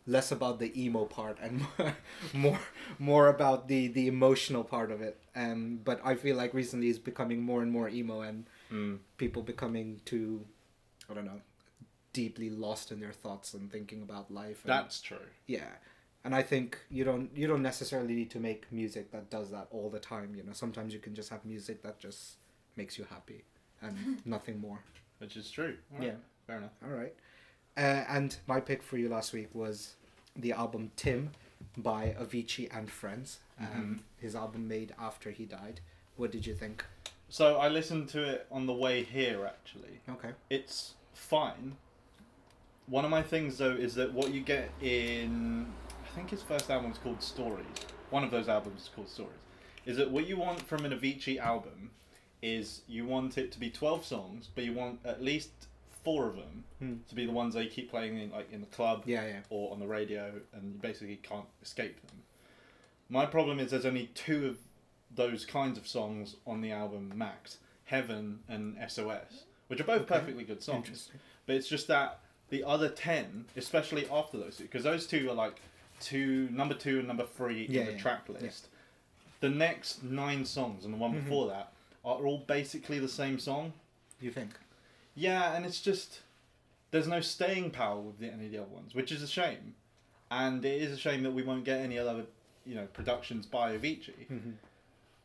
less 0.07 0.33
about 0.33 0.59
the 0.59 0.73
emo 0.83 1.05
part 1.05 1.39
and 1.41 1.65
more 2.35 2.59
more 2.99 3.29
about 3.29 3.69
the 3.69 3.87
the 3.89 4.09
emotional 4.09 4.65
part 4.65 4.91
of 4.91 5.01
it 5.01 5.19
um 5.37 5.79
but 5.85 6.01
I 6.05 6.17
feel 6.17 6.35
like 6.37 6.53
recently 6.53 6.89
it's 6.89 6.99
becoming 6.99 7.43
more 7.43 7.63
and 7.63 7.71
more 7.71 7.89
emo 7.89 8.23
and 8.23 8.47
mm, 8.73 8.99
people 9.19 9.43
becoming 9.43 10.01
too 10.05 10.45
I 11.09 11.15
don't 11.15 11.27
know 11.27 11.41
deeply 12.13 12.51
lost 12.51 12.91
in 12.91 12.99
their 12.99 13.13
thoughts 13.13 13.55
and 13.55 13.71
thinking 13.71 14.03
about 14.03 14.33
life 14.33 14.63
and, 14.65 14.71
that's 14.73 15.01
true. 15.01 15.19
yeah 15.47 15.69
and 16.25 16.35
I 16.35 16.43
think 16.43 16.79
you 16.91 17.05
don't 17.05 17.31
you 17.35 17.47
don't 17.47 17.63
necessarily 17.63 18.15
need 18.15 18.31
to 18.31 18.41
make 18.41 18.71
music 18.71 19.11
that 19.13 19.31
does 19.31 19.51
that 19.51 19.69
all 19.71 19.89
the 19.91 19.99
time 19.99 20.35
you 20.35 20.43
know 20.43 20.53
sometimes 20.53 20.93
you 20.93 21.01
can 21.01 21.15
just 21.15 21.31
have 21.31 21.45
music 21.45 21.83
that 21.83 21.99
just 21.99 22.35
makes 22.77 22.99
you 22.99 23.05
happy 23.11 23.45
and 23.83 24.21
nothing 24.27 24.61
more 24.61 24.81
Which 25.19 25.37
is 25.37 25.51
true. 25.51 25.77
All 25.93 25.99
right, 25.99 26.07
Yeah. 26.09 26.15
fair 26.47 26.57
enough. 26.59 26.73
All 26.83 26.91
right. 26.91 27.15
Uh, 27.77 28.05
and 28.17 28.37
my 28.47 28.61
pick 28.61 28.83
for 28.83 28.97
you 28.99 29.09
last 29.09 29.33
week 29.33 29.49
was 29.55 29.95
the 30.37 30.53
album 30.53 30.91
Tim 30.97 31.31
by 31.77 32.15
Avicii 32.19 32.69
and 32.77 32.91
Friends. 32.91 33.39
Um, 33.59 33.67
Mhm. 33.67 33.99
His 34.23 34.35
album 34.35 34.67
made 34.69 34.95
after 34.99 35.31
he 35.31 35.45
died. 35.45 35.81
What 36.17 36.31
did 36.33 36.47
you 36.47 36.55
think? 36.55 36.85
So 37.29 37.57
I 37.59 37.69
listened 37.69 38.09
to 38.11 38.23
it 38.23 38.47
on 38.51 38.67
the 38.67 38.73
way 38.85 39.03
here. 39.05 39.45
Actually, 39.47 40.01
Okay. 40.09 40.33
it's 40.49 40.95
fine. 41.15 41.77
One 42.87 43.05
of 43.05 43.11
my 43.11 43.23
things 43.23 43.59
though 43.59 43.77
is 43.87 43.95
that 43.97 44.13
what 44.13 44.33
you 44.35 44.41
get 44.41 44.71
in, 44.83 45.73
I 46.11 46.17
think 46.17 46.31
his 46.31 46.43
first 46.43 46.71
album 46.71 46.91
is 46.91 46.99
called 46.99 47.23
Stories. 47.23 47.67
One 48.11 48.25
of 48.25 48.31
those 48.31 48.49
albums 48.49 48.83
is 48.83 48.91
called 48.95 49.09
Stories. 49.09 49.33
Is 49.87 49.97
that 49.97 50.11
what 50.11 50.27
you 50.27 50.37
want 50.37 50.61
from 50.63 50.85
an 50.85 50.93
Avicii 50.93 51.39
album? 51.39 51.91
Is 52.43 52.83
you 52.89 53.05
want 53.07 53.37
it 53.39 53.53
to 53.53 53.61
be 53.61 53.71
twelve 53.71 54.05
songs, 54.05 54.49
but 54.55 54.65
you 54.65 54.73
want 54.73 55.01
at 55.05 55.23
least 55.23 55.51
four 56.03 56.27
of 56.27 56.37
them 56.37 56.65
Hmm. 56.79 56.95
to 57.11 57.15
be 57.15 57.27
the 57.27 57.33
ones 57.33 57.55
they 57.55 57.67
keep 57.67 57.91
playing 57.91 58.19
in 58.19 58.31
like 58.31 58.51
in 58.51 58.61
the 58.63 58.67
club 58.69 59.03
Yeah, 59.05 59.27
yeah. 59.27 59.41
or 59.51 59.71
on 59.71 59.79
the 59.79 59.87
radio, 59.87 60.41
and 60.55 60.73
you 60.73 60.79
basically 60.81 61.17
can't 61.17 61.45
escape 61.63 62.01
them. 62.09 62.23
My 63.11 63.27
problem 63.27 63.61
is 63.61 63.71
there's 63.71 63.85
only 63.85 64.07
two 64.15 64.47
of 64.47 64.57
those 65.15 65.45
kinds 65.45 65.77
of 65.77 65.87
songs 65.87 66.37
on 66.47 66.61
the 66.63 66.73
album 66.73 67.13
max 67.15 67.59
Heaven 67.85 68.41
and 68.49 68.77
SOS, 68.89 69.45
which 69.67 69.81
are 69.81 69.85
both 69.85 70.03
Okay. 70.03 70.19
perfectly 70.19 70.45
good 70.45 70.63
songs. 70.63 71.11
But 71.45 71.57
it's 71.57 71.69
just 71.69 71.89
that 71.89 72.21
the 72.49 72.65
other 72.65 72.89
10, 72.89 73.47
especially 73.57 74.09
after 74.09 74.39
those 74.39 74.57
two, 74.57 74.65
because 74.65 74.85
those 74.85 75.07
two 75.07 75.29
are 75.29 75.35
like 75.35 75.61
two, 76.01 76.49
number 76.51 76.75
two 76.75 76.99
and 76.99 77.09
number 77.09 77.25
three 77.25 77.67
Yeah, 77.69 77.81
in 77.83 77.87
the 77.87 77.93
yeah, 77.93 77.99
track 77.99 78.23
yeah. 78.29 78.39
list. 78.41 78.69
The 79.41 79.49
next 79.51 80.03
nine 80.03 80.45
songs 80.45 80.85
and 80.85 80.93
the 80.93 80.99
one 80.99 81.13
Mhm. 81.13 81.25
before 81.25 81.49
that 81.49 81.73
are 82.05 82.27
all 82.27 82.39
basically 82.39 82.99
the 82.99 83.09
same 83.09 83.39
song. 83.39 83.73
You 84.21 84.31
think? 84.31 84.51
Yeah, 85.15 85.55
and 85.55 85.65
it's 85.65 85.81
just 85.81 86.21
there's 86.91 87.07
no 87.09 87.21
staying 87.21 87.71
power 87.71 88.01
with 88.01 88.19
the, 88.19 88.27
any 88.33 88.47
of 88.47 88.51
the 88.53 88.59
other 88.59 88.69
ones, 88.69 88.95
which 88.95 89.13
is 89.13 89.23
a 89.23 89.29
shame. 89.29 89.75
And 90.31 90.65
it 90.65 90.83
is 90.83 90.93
a 90.93 90.97
shame 90.99 91.23
that 91.23 91.31
we 91.33 91.43
won't 91.43 91.65
get 91.65 91.81
any 91.81 91.99
other, 91.99 92.25
you 92.67 92.75
know, 92.75 92.87
productions 92.87 93.47
by 93.47 93.77
Avicii. 93.77 94.27
Mhm. 94.31 94.55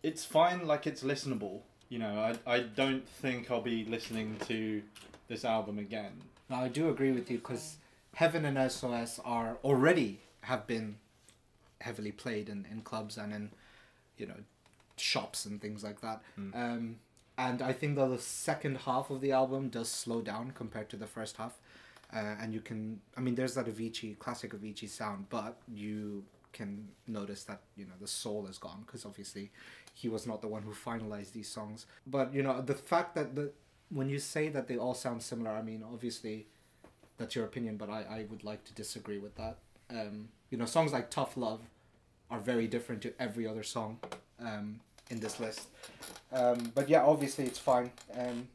It's 0.03 0.24
fine, 0.24 0.65
like 0.67 0.86
it's 0.88 1.03
listenable. 1.03 1.62
You 1.89 2.00
know, 2.00 2.20
I 2.46 2.55
I 2.55 2.60
don't 2.62 3.08
think 3.08 3.50
I'll 3.51 3.62
be 3.62 3.86
listening 3.86 4.38
to 4.48 4.84
this 5.27 5.44
album 5.44 5.77
again. 5.79 6.22
No, 6.50 6.58
I 6.58 6.67
do 6.67 6.89
agree 6.89 7.12
with 7.12 7.29
you 7.32 7.38
because 7.38 7.77
Heaven 8.15 8.46
and 8.46 8.58
SOS 8.58 9.20
are 9.25 9.58
already 9.63 10.22
have 10.46 10.66
been 10.68 10.98
heavily 11.82 12.12
played 12.12 12.50
in, 12.50 12.66
in 12.72 12.82
clubs 12.82 13.18
and 13.18 13.34
in 13.34 13.52
you 14.18 14.25
know 14.25 14.36
shops 14.98 15.46
and 15.46 15.62
things 15.62 15.84
like 15.84 16.02
that. 16.02 16.22
Mm. 16.40 16.56
Um, 16.56 16.96
and 17.38 17.62
I 17.62 17.74
think 17.74 17.96
that 17.98 18.08
the 18.08 18.18
second 18.18 18.78
half 18.78 19.10
of 19.10 19.22
the 19.22 19.32
album 19.32 19.70
does 19.70 19.90
slow 19.90 20.22
down 20.22 20.52
compared 20.52 20.90
to 20.90 20.96
the 20.98 21.08
first 21.08 21.38
half. 21.38 21.58
Uh, 22.14 22.36
and 22.42 22.54
you 22.54 22.62
can, 22.62 23.02
I 23.18 23.22
mean, 23.22 23.36
there's 23.36 23.56
that 23.56 23.66
Avicii, 23.66 24.18
classic 24.20 24.54
Avicii 24.54 24.88
sound, 24.88 25.25
but 25.30 25.58
you 25.68 26.24
can 26.54 26.88
notice 27.08 27.44
that, 27.44 27.60
you 27.75 27.86
know, 27.86 27.94
the 28.00 28.08
soul 28.08 28.48
is 28.48 28.58
gone 28.58 28.84
because 28.86 29.06
obviously 29.06 29.52
he 29.94 30.08
was 30.08 30.25
not 30.25 30.42
the 30.42 30.48
one 30.48 30.62
who 30.62 30.72
finalized 30.72 31.34
these 31.34 31.50
songs. 31.50 31.88
But, 32.08 32.34
you 32.34 32.42
know, 32.42 32.62
the 32.62 32.75
fact 32.75 33.16
that 33.16 33.36
the, 33.36 33.52
when 33.90 34.10
you 34.10 34.20
say 34.20 34.48
that 34.50 34.68
they 34.68 34.78
all 34.78 34.94
sound 34.94 35.22
similar, 35.22 35.52
I 35.52 35.62
mean, 35.62 35.84
obviously 35.84 36.48
that's 37.18 37.36
your 37.36 37.46
opinion, 37.46 37.75
but 37.75 37.90
I, 37.90 38.04
I 38.04 38.25
would 38.30 38.46
like 38.46 38.64
to 38.66 38.74
disagree 38.74 39.18
with 39.18 39.36
that. 39.36 39.58
Um, 39.89 40.30
you 40.50 40.58
know, 40.58 40.65
songs 40.65 40.92
like 40.94 41.10
Tough 41.10 41.38
Love 41.38 41.62
are 42.32 42.39
very 42.39 42.68
different 42.68 43.01
to 43.04 43.13
every 43.20 43.48
other 43.48 43.63
song 43.63 44.00
um, 44.39 44.80
in 45.10 45.20
this 45.20 45.39
list. 45.39 45.68
Um, 46.32 46.72
but 46.75 46.89
yeah, 46.89 47.04
obviously 47.04 47.46
it's 47.46 47.60
fine. 47.60 47.92
Um, 48.18 48.48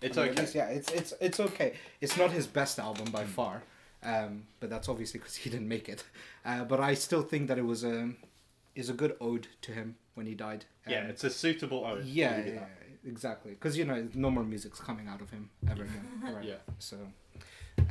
It's 0.00 0.18
I 0.18 0.22
mean, 0.22 0.30
okay. 0.32 0.40
least, 0.42 0.54
yeah, 0.54 0.66
it's 0.68 0.90
it's 0.92 1.12
it's 1.20 1.38
okay. 1.40 1.74
It's 2.00 2.16
not 2.16 2.32
his 2.32 2.46
best 2.48 2.78
album 2.80 3.10
by 3.12 3.24
far, 3.24 3.62
um, 4.02 4.42
but 4.60 4.68
that's 4.68 4.88
obviously 4.88 5.20
because 5.20 5.36
he 5.36 5.50
didn't 5.54 5.68
make 5.68 5.88
it. 5.88 6.04
Uh, 6.44 6.64
but 6.64 6.80
I 6.80 6.94
still 6.94 7.22
think 7.22 7.46
that 7.48 7.58
it 7.58 7.64
was 7.64 7.84
a 7.84 8.10
is 8.74 8.90
a 8.90 8.92
good 8.94 9.16
ode 9.20 9.46
to 9.62 9.72
him 9.72 9.96
when 10.14 10.26
he 10.26 10.34
died. 10.34 10.64
Yeah, 10.86 11.04
Um, 11.04 11.10
it's 11.10 11.22
a 11.24 11.30
suitable 11.30 11.84
ode. 11.84 12.04
yeah, 12.04 12.30
I'll 12.30 12.36
give 12.36 12.46
you 12.46 12.52
yeah, 12.54 12.60
that. 12.60 12.70
Exactly. 13.06 13.52
Because 13.52 13.76
you 13.76 13.84
know, 13.84 14.08
no 14.14 14.30
more 14.30 14.44
music's 14.44 14.80
coming 14.80 15.08
out 15.08 15.20
of 15.20 15.30
him 15.30 15.50
ever 15.70 15.82
again. 15.84 16.06
Right. 16.34 16.44
Yeah. 16.44 16.54
So, 16.78 16.96
uh, 17.78 17.82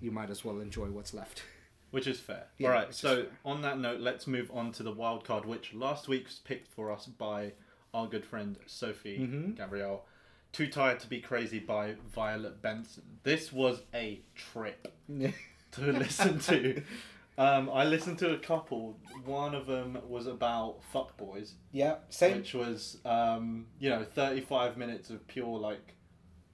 you 0.00 0.10
might 0.10 0.30
as 0.30 0.44
well 0.44 0.60
enjoy 0.60 0.86
what's 0.86 1.14
left. 1.14 1.42
Which 1.90 2.06
is 2.08 2.18
fair. 2.18 2.44
Yeah, 2.58 2.68
All 2.68 2.74
right. 2.74 2.92
So 2.94 3.26
on 3.44 3.62
that 3.62 3.78
note, 3.78 4.00
let's 4.00 4.26
move 4.26 4.50
on 4.52 4.72
to 4.72 4.82
the 4.82 4.90
wild 4.90 5.24
card, 5.24 5.44
which 5.44 5.72
last 5.74 6.08
week 6.08 6.24
was 6.26 6.40
picked 6.44 6.66
for 6.72 6.90
us 6.90 7.06
by 7.06 7.52
our 7.92 8.08
good 8.08 8.24
friend 8.24 8.56
Sophie 8.66 9.18
Mhm. 9.18 9.56
Gabrielle. 9.56 10.04
Too 10.52 10.66
tired 10.66 10.98
to 11.00 11.06
be 11.08 11.20
crazy 11.20 11.60
by 11.60 11.94
Violet 12.12 12.60
Benson. 12.60 13.04
This 13.22 13.52
was 13.52 13.82
a 13.94 14.20
trip 14.34 14.92
to 15.08 15.80
listen 15.92 16.40
to. 16.40 16.82
Um, 17.36 17.68
I 17.70 17.84
listened 17.84 18.18
to 18.20 18.32
a 18.32 18.38
couple. 18.38 18.96
One 19.24 19.54
of 19.56 19.66
them 19.66 19.98
was 20.08 20.26
about 20.28 20.76
fuckboys, 20.92 21.52
yeah. 21.72 21.96
Same. 22.08 22.36
which 22.38 22.54
was 22.54 22.98
um, 23.04 23.66
you 23.80 23.90
know 23.90 24.04
thirty 24.04 24.40
five 24.40 24.76
minutes 24.76 25.10
of 25.10 25.26
pure 25.26 25.58
like 25.58 25.94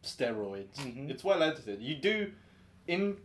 steroids. 0.02 0.76
Mhm. 0.76 1.10
It's 1.10 1.22
well 1.22 1.42
edited. 1.42 1.82
You 1.82 1.96
do, 1.96 2.32
in 2.86 3.18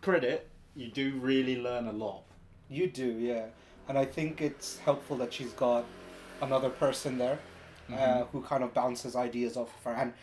credit, 0.00 0.48
you 0.74 0.90
do 0.90 1.16
really 1.20 1.60
learn 1.60 1.86
a 1.86 1.92
lot. 1.92 2.22
You 2.70 2.86
do, 2.86 3.06
yeah. 3.18 3.46
And 3.88 3.98
I 3.98 4.06
think 4.06 4.40
it's 4.40 4.78
helpful 4.78 5.16
that 5.18 5.32
she's 5.34 5.52
got 5.52 5.84
another 6.40 6.70
person 6.70 7.18
there 7.18 7.38
uh, 7.90 7.92
Mhm. 7.94 8.28
who 8.28 8.40
kind 8.42 8.64
of 8.64 8.72
bounces 8.72 9.14
ideas 9.16 9.56
off 9.56 9.68
of 9.76 9.84
her. 9.84 9.92
And 9.94 10.14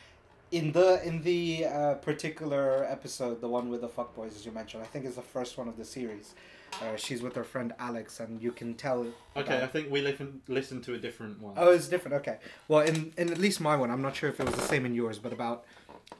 in 0.51 0.71
the 0.71 1.03
in 1.05 1.21
the 1.21 1.65
uh, 1.65 1.93
particular 1.95 2.83
episode, 2.89 3.41
the 3.41 3.47
one 3.47 3.69
with 3.69 3.81
the 3.81 3.89
fuckboys, 3.89 4.29
as 4.35 4.43
you 4.45 4.51
mentioned, 4.51 4.81
I 4.81 4.87
think 4.87 5.05
is 5.05 5.15
the 5.15 5.21
first 5.21 5.55
one 5.59 5.67
of 5.67 5.77
the 5.77 5.85
series. 5.85 6.33
Uh, 6.81 6.95
she's 6.95 7.21
with 7.21 7.35
her 7.35 7.43
friend 7.43 7.73
Alex, 7.79 8.19
and 8.19 8.41
you 8.41 8.51
can 8.51 8.73
tell. 8.73 9.05
Okay, 9.35 9.61
I 9.61 9.67
think 9.67 9.91
we 9.91 10.01
listen 10.01 10.41
listened 10.47 10.83
to 10.85 10.93
a 10.93 10.97
different 10.97 11.41
one. 11.41 11.55
Oh, 11.57 11.71
it's 11.71 11.87
different. 11.87 12.15
Okay. 12.17 12.37
Well, 12.67 12.81
in 12.81 13.13
in 13.17 13.31
at 13.31 13.37
least 13.37 13.59
my 13.59 13.75
one, 13.75 13.91
I'm 13.91 14.01
not 14.01 14.15
sure 14.15 14.29
if 14.29 14.39
it 14.39 14.45
was 14.45 14.55
the 14.55 14.61
same 14.61 14.85
in 14.85 14.93
yours, 14.93 15.19
but 15.19 15.33
about 15.33 15.65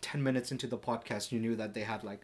ten 0.02 0.22
minutes 0.22 0.52
into 0.52 0.68
the 0.68 0.78
podcast, 0.78 1.32
you 1.32 1.40
knew 1.40 1.56
that 1.56 1.74
they 1.74 1.82
had 1.82 2.04
like 2.04 2.22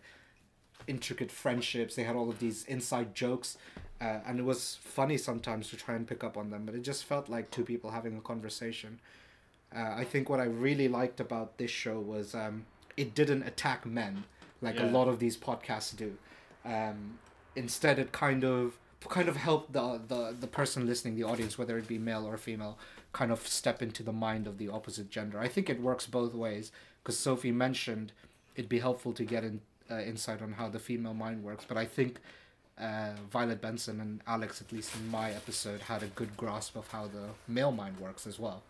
intricate 0.88 1.32
friendships. 1.32 1.96
They 1.96 2.04
had 2.04 2.16
all 2.16 2.30
of 2.30 2.40
these 2.40 2.66
inside 2.66 3.16
jokes, 3.16 3.58
uh, 4.02 4.20
and 4.26 4.40
it 4.40 4.44
was 4.44 4.78
funny 4.82 5.18
sometimes 5.18 5.70
to 5.70 5.78
try 5.78 5.96
and 5.96 6.08
pick 6.08 6.24
up 6.24 6.38
on 6.38 6.50
them. 6.50 6.66
But 6.66 6.76
it 6.76 6.82
just 6.82 7.06
felt 7.06 7.30
like 7.30 7.52
two 7.52 7.64
people 7.64 7.92
having 7.92 8.18
a 8.18 8.22
conversation. 8.22 9.00
Uh, 9.76 9.94
I 9.96 10.04
think 10.04 10.30
what 10.30 10.40
I 10.40 10.46
really 10.46 10.88
liked 10.88 11.20
about 11.20 11.58
this 11.58 11.72
show 11.72 12.00
was 12.00 12.34
um, 12.34 12.66
it 12.96 13.14
didn't 13.14 13.44
attack 13.44 13.86
men 13.86 14.24
like 14.62 14.80
a 14.80 14.86
lot 14.86 15.08
of 15.08 15.20
these 15.20 15.38
podcasts 15.38 15.96
do. 15.96 16.18
Um, 16.66 17.20
instead, 17.56 18.00
it 18.00 18.12
kind 18.12 18.44
of 18.44 18.78
kind 19.08 19.30
of 19.30 19.38
helped 19.38 19.74
the, 19.74 20.02
the 20.08 20.36
the 20.40 20.48
person 20.48 20.86
listening, 20.86 21.16
the 21.16 21.24
audience, 21.24 21.58
whether 21.58 21.78
it 21.78 21.88
be 21.88 21.98
male 21.98 22.26
or 22.26 22.38
female, 22.38 22.78
kind 23.14 23.32
of 23.32 23.48
step 23.48 23.82
into 23.82 24.04
the 24.04 24.12
mind 24.12 24.48
of 24.48 24.58
the 24.58 24.70
opposite 24.70 25.10
gender. 25.10 25.40
I 25.40 25.48
think 25.48 25.70
it 25.70 25.82
works 25.82 26.06
both 26.08 26.34
ways 26.34 26.72
because 27.04 27.18
Sophie 27.18 27.52
mentioned 27.52 28.12
it'd 28.56 28.70
be 28.70 28.80
helpful 28.80 29.14
to 29.14 29.24
get 29.24 29.44
in, 29.44 29.62
uh, 29.92 30.00
insight 30.00 30.42
on 30.42 30.54
how 30.54 30.70
the 30.70 30.80
female 30.80 31.14
mind 31.14 31.44
works, 31.44 31.66
but 31.68 31.78
I 31.78 31.86
think 31.86 32.20
uh, 32.80 33.12
Violet 33.32 33.62
Benson 33.62 34.02
and 34.02 34.22
Alex, 34.28 34.62
at 34.62 34.72
least 34.72 34.96
in 34.96 35.10
my 35.10 35.32
episode, 35.32 35.82
had 35.82 36.04
a 36.04 36.08
good 36.08 36.36
grasp 36.36 36.76
of 36.76 36.88
how 36.90 37.08
the 37.08 37.30
male 37.48 37.72
mind 37.72 38.00
works 38.00 38.26
as 38.28 38.40
well. 38.40 38.64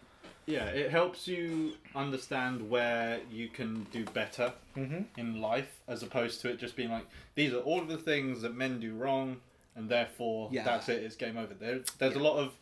Yeah, 0.47 0.65
it 0.65 0.91
helps 0.91 1.27
you 1.27 1.73
understand 1.95 2.69
where 2.69 3.19
you 3.31 3.47
can 3.49 3.85
do 3.91 4.05
better 4.05 4.53
Mm-hmm. 4.77 5.03
in 5.19 5.39
life, 5.41 5.79
as 5.87 6.03
opposed 6.03 6.41
to 6.41 6.49
it 6.49 6.59
just 6.59 6.75
being 6.75 6.91
like 6.91 7.05
these 7.35 7.53
are 7.53 7.59
all 7.61 7.79
of 7.79 7.87
the 7.87 7.97
things 7.97 8.41
that 8.41 8.55
men 8.55 8.79
do 8.79 8.93
wrong, 8.93 9.37
and 9.75 9.87
therefore 9.89 10.49
Yeah. 10.51 10.63
that's 10.65 10.89
it. 10.89 11.01
It's 11.03 11.15
game 11.15 11.37
over. 11.37 11.53
There, 11.53 11.79
there's 11.97 12.15
a 12.15 12.19
lot 12.19 12.37
of 12.37 12.53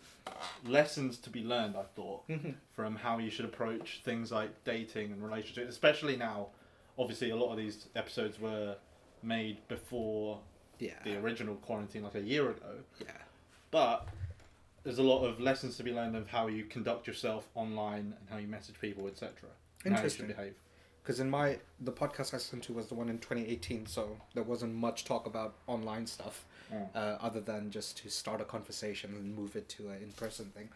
lessons 0.65 1.17
to 1.19 1.29
be 1.29 1.43
learned. 1.43 1.75
I 1.75 1.83
thought 1.95 2.27
Mm-hmm. 2.29 2.51
from 2.75 2.95
how 2.95 3.17
you 3.17 3.29
should 3.29 3.45
approach 3.45 4.01
things 4.05 4.31
like 4.31 4.63
dating 4.63 5.11
and 5.11 5.23
relationships, 5.23 5.69
especially 5.69 6.15
now. 6.15 6.47
Obviously, 6.97 7.31
a 7.31 7.35
lot 7.35 7.51
of 7.51 7.57
these 7.57 7.87
episodes 7.95 8.39
were 8.39 8.75
made 9.23 9.67
before 9.67 10.39
Yeah. 10.79 10.93
the 11.03 11.17
original 11.17 11.55
quarantine, 11.55 12.03
like 12.03 12.15
a 12.15 12.21
year 12.21 12.49
ago. 12.51 12.75
Yeah. 13.01 13.11
But 13.71 14.07
there's 14.83 14.97
a 14.99 15.03
lot 15.03 15.23
of 15.23 15.39
lessons 15.39 15.77
to 15.77 15.83
be 15.83 15.91
learned 15.93 16.15
of 16.15 16.27
how 16.27 16.47
you 16.47 16.65
conduct 16.65 17.07
yourself 17.07 17.47
online 17.55 18.13
and 18.19 18.29
how 18.29 18.37
you 18.37 18.47
message 18.47 18.75
people, 18.79 19.07
etc. 19.07 19.31
And 19.85 19.95
how 19.95 20.03
you 20.03 20.09
should 20.09 20.21
Interesting. 20.21 20.27
behave. 20.27 20.53
Because 21.01 21.19
in 21.19 21.29
my 21.29 21.59
the 21.81 21.91
podcast 21.91 22.33
I 22.33 22.37
listened 22.37 22.63
to 22.63 22.73
was 22.73 22.87
the 22.87 22.95
one 22.95 23.09
in 23.09 23.17
2018, 23.19 23.85
so 23.87 24.17
there 24.33 24.43
wasn't 24.43 24.73
much 24.73 25.03
talk 25.05 25.25
about 25.25 25.55
online 25.67 26.07
stuff, 26.07 26.45
Mm. 26.71 26.89
uh, 26.95 27.17
other 27.21 27.41
than 27.41 27.69
just 27.71 27.97
to 27.97 28.09
start 28.09 28.39
a 28.39 28.45
conversation 28.45 29.13
and 29.15 29.35
move 29.35 29.55
it 29.57 29.67
to 29.69 29.89
an 29.89 30.01
in 30.01 30.11
person 30.13 30.45
thing. 30.55 30.69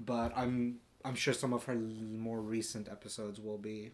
But 0.00 0.32
I'm 0.34 0.80
I'm 1.04 1.14
sure 1.14 1.34
some 1.34 1.52
of 1.52 1.64
her 1.64 1.74
more 1.74 2.40
recent 2.40 2.88
episodes 2.88 3.38
will 3.38 3.58
be 3.58 3.90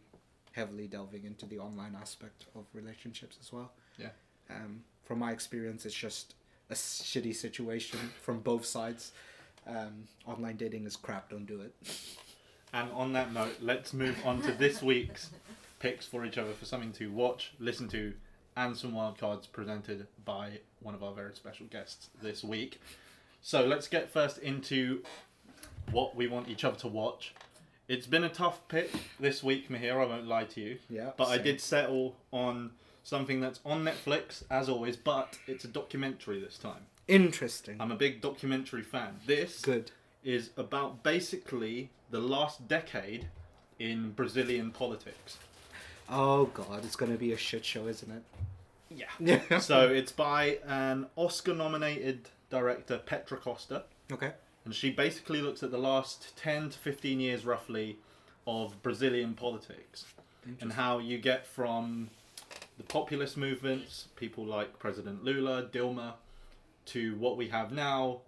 heavily 0.52 0.86
delving 0.86 1.24
into 1.24 1.44
the 1.46 1.58
online 1.58 1.96
aspect 2.00 2.46
of 2.54 2.66
relationships 2.72 3.36
as 3.40 3.52
well. 3.52 3.72
Yeah. 3.98 4.10
Um, 4.48 4.84
from 5.04 5.18
my 5.18 5.32
experience, 5.32 5.84
it's 5.84 5.94
just 5.94 6.34
a 6.70 6.74
shitty 6.74 7.34
situation 7.34 7.98
from 8.22 8.40
both 8.40 8.64
sides. 8.64 9.12
Um, 9.66 10.04
online 10.26 10.56
dating 10.56 10.86
is 10.86 10.96
crap. 10.96 11.30
Don't 11.30 11.46
do 11.46 11.60
it. 11.60 11.74
And 12.72 12.90
on 12.92 13.12
that 13.14 13.32
note, 13.32 13.56
let's 13.60 13.92
move 13.92 14.16
on 14.24 14.42
to 14.42 14.52
this 14.52 14.82
week's 14.82 15.30
picks 15.78 16.06
for 16.06 16.24
each 16.24 16.38
other 16.38 16.52
for 16.52 16.64
something 16.64 16.92
to 16.92 17.10
watch, 17.10 17.52
listen 17.58 17.88
to, 17.88 18.12
and 18.56 18.76
some 18.76 18.92
wildcards 18.92 19.50
presented 19.50 20.06
by 20.24 20.60
one 20.80 20.94
of 20.94 21.02
our 21.02 21.12
very 21.12 21.34
special 21.34 21.66
guests 21.66 22.10
this 22.22 22.44
week. 22.44 22.80
So 23.42 23.64
let's 23.64 23.88
get 23.88 24.10
first 24.10 24.38
into 24.38 25.02
what 25.90 26.14
we 26.14 26.26
want 26.28 26.48
each 26.48 26.64
other 26.64 26.76
to 26.80 26.88
watch. 26.88 27.34
It's 27.88 28.06
been 28.06 28.22
a 28.22 28.28
tough 28.28 28.68
pick 28.68 28.90
this 29.18 29.42
week, 29.42 29.68
Mahir, 29.68 30.00
I 30.00 30.06
won't 30.06 30.28
lie 30.28 30.44
to 30.44 30.60
you. 30.60 30.78
Yeah. 30.88 31.10
But 31.16 31.28
I 31.28 31.38
did 31.38 31.60
settle 31.60 32.14
on 32.30 32.70
something 33.02 33.40
that's 33.40 33.58
on 33.64 33.82
Netflix, 33.82 34.44
as 34.50 34.68
always, 34.68 34.96
but 34.96 35.38
it's 35.48 35.64
a 35.64 35.68
documentary 35.68 36.40
this 36.40 36.58
time. 36.58 36.86
Interesting. 37.10 37.76
I'm 37.80 37.90
a 37.90 37.96
big 37.96 38.20
documentary 38.20 38.82
fan. 38.82 39.16
This 39.26 39.60
Good. 39.60 39.90
is 40.22 40.50
about 40.56 41.02
basically 41.02 41.90
the 42.10 42.20
last 42.20 42.68
decade 42.68 43.26
in 43.80 44.12
Brazilian 44.12 44.70
politics. 44.70 45.38
Oh 46.08 46.46
god, 46.46 46.84
it's 46.84 46.96
gonna 46.96 47.16
be 47.16 47.32
a 47.32 47.36
shit 47.36 47.64
show, 47.64 47.88
isn't 47.88 48.10
it? 48.10 48.22
Yeah. 48.90 49.06
Yeah. 49.18 49.58
so 49.58 49.88
it's 49.88 50.12
by 50.12 50.58
an 50.66 51.06
Oscar 51.16 51.54
nominated 51.54 52.28
director, 52.48 52.98
Petra 52.98 53.38
Costa, 53.38 53.84
okay. 54.12 54.32
and 54.64 54.74
she 54.74 54.90
basically 54.90 55.40
looks 55.40 55.62
at 55.62 55.70
the 55.70 55.78
last 55.78 56.36
10 56.36 56.70
to 56.70 56.78
15 56.78 57.18
years 57.18 57.44
roughly 57.44 57.98
of 58.46 58.80
Brazilian 58.82 59.34
politics 59.34 60.04
and 60.60 60.72
how 60.72 60.98
you 60.98 61.18
get 61.18 61.46
from 61.46 62.08
the 62.76 62.82
populist 62.84 63.36
movements, 63.36 64.08
people 64.16 64.44
like 64.44 64.78
President 64.78 65.22
Lula, 65.22 65.68
Dilma, 65.72 66.14
to 66.92 67.14
what 67.16 67.36
we 67.36 67.48
have 67.48 67.72
now 67.72 68.20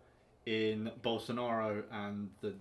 in 0.46 0.90
Bolsonaro 1.02 1.82
and 1.92 2.30
the 2.40 2.54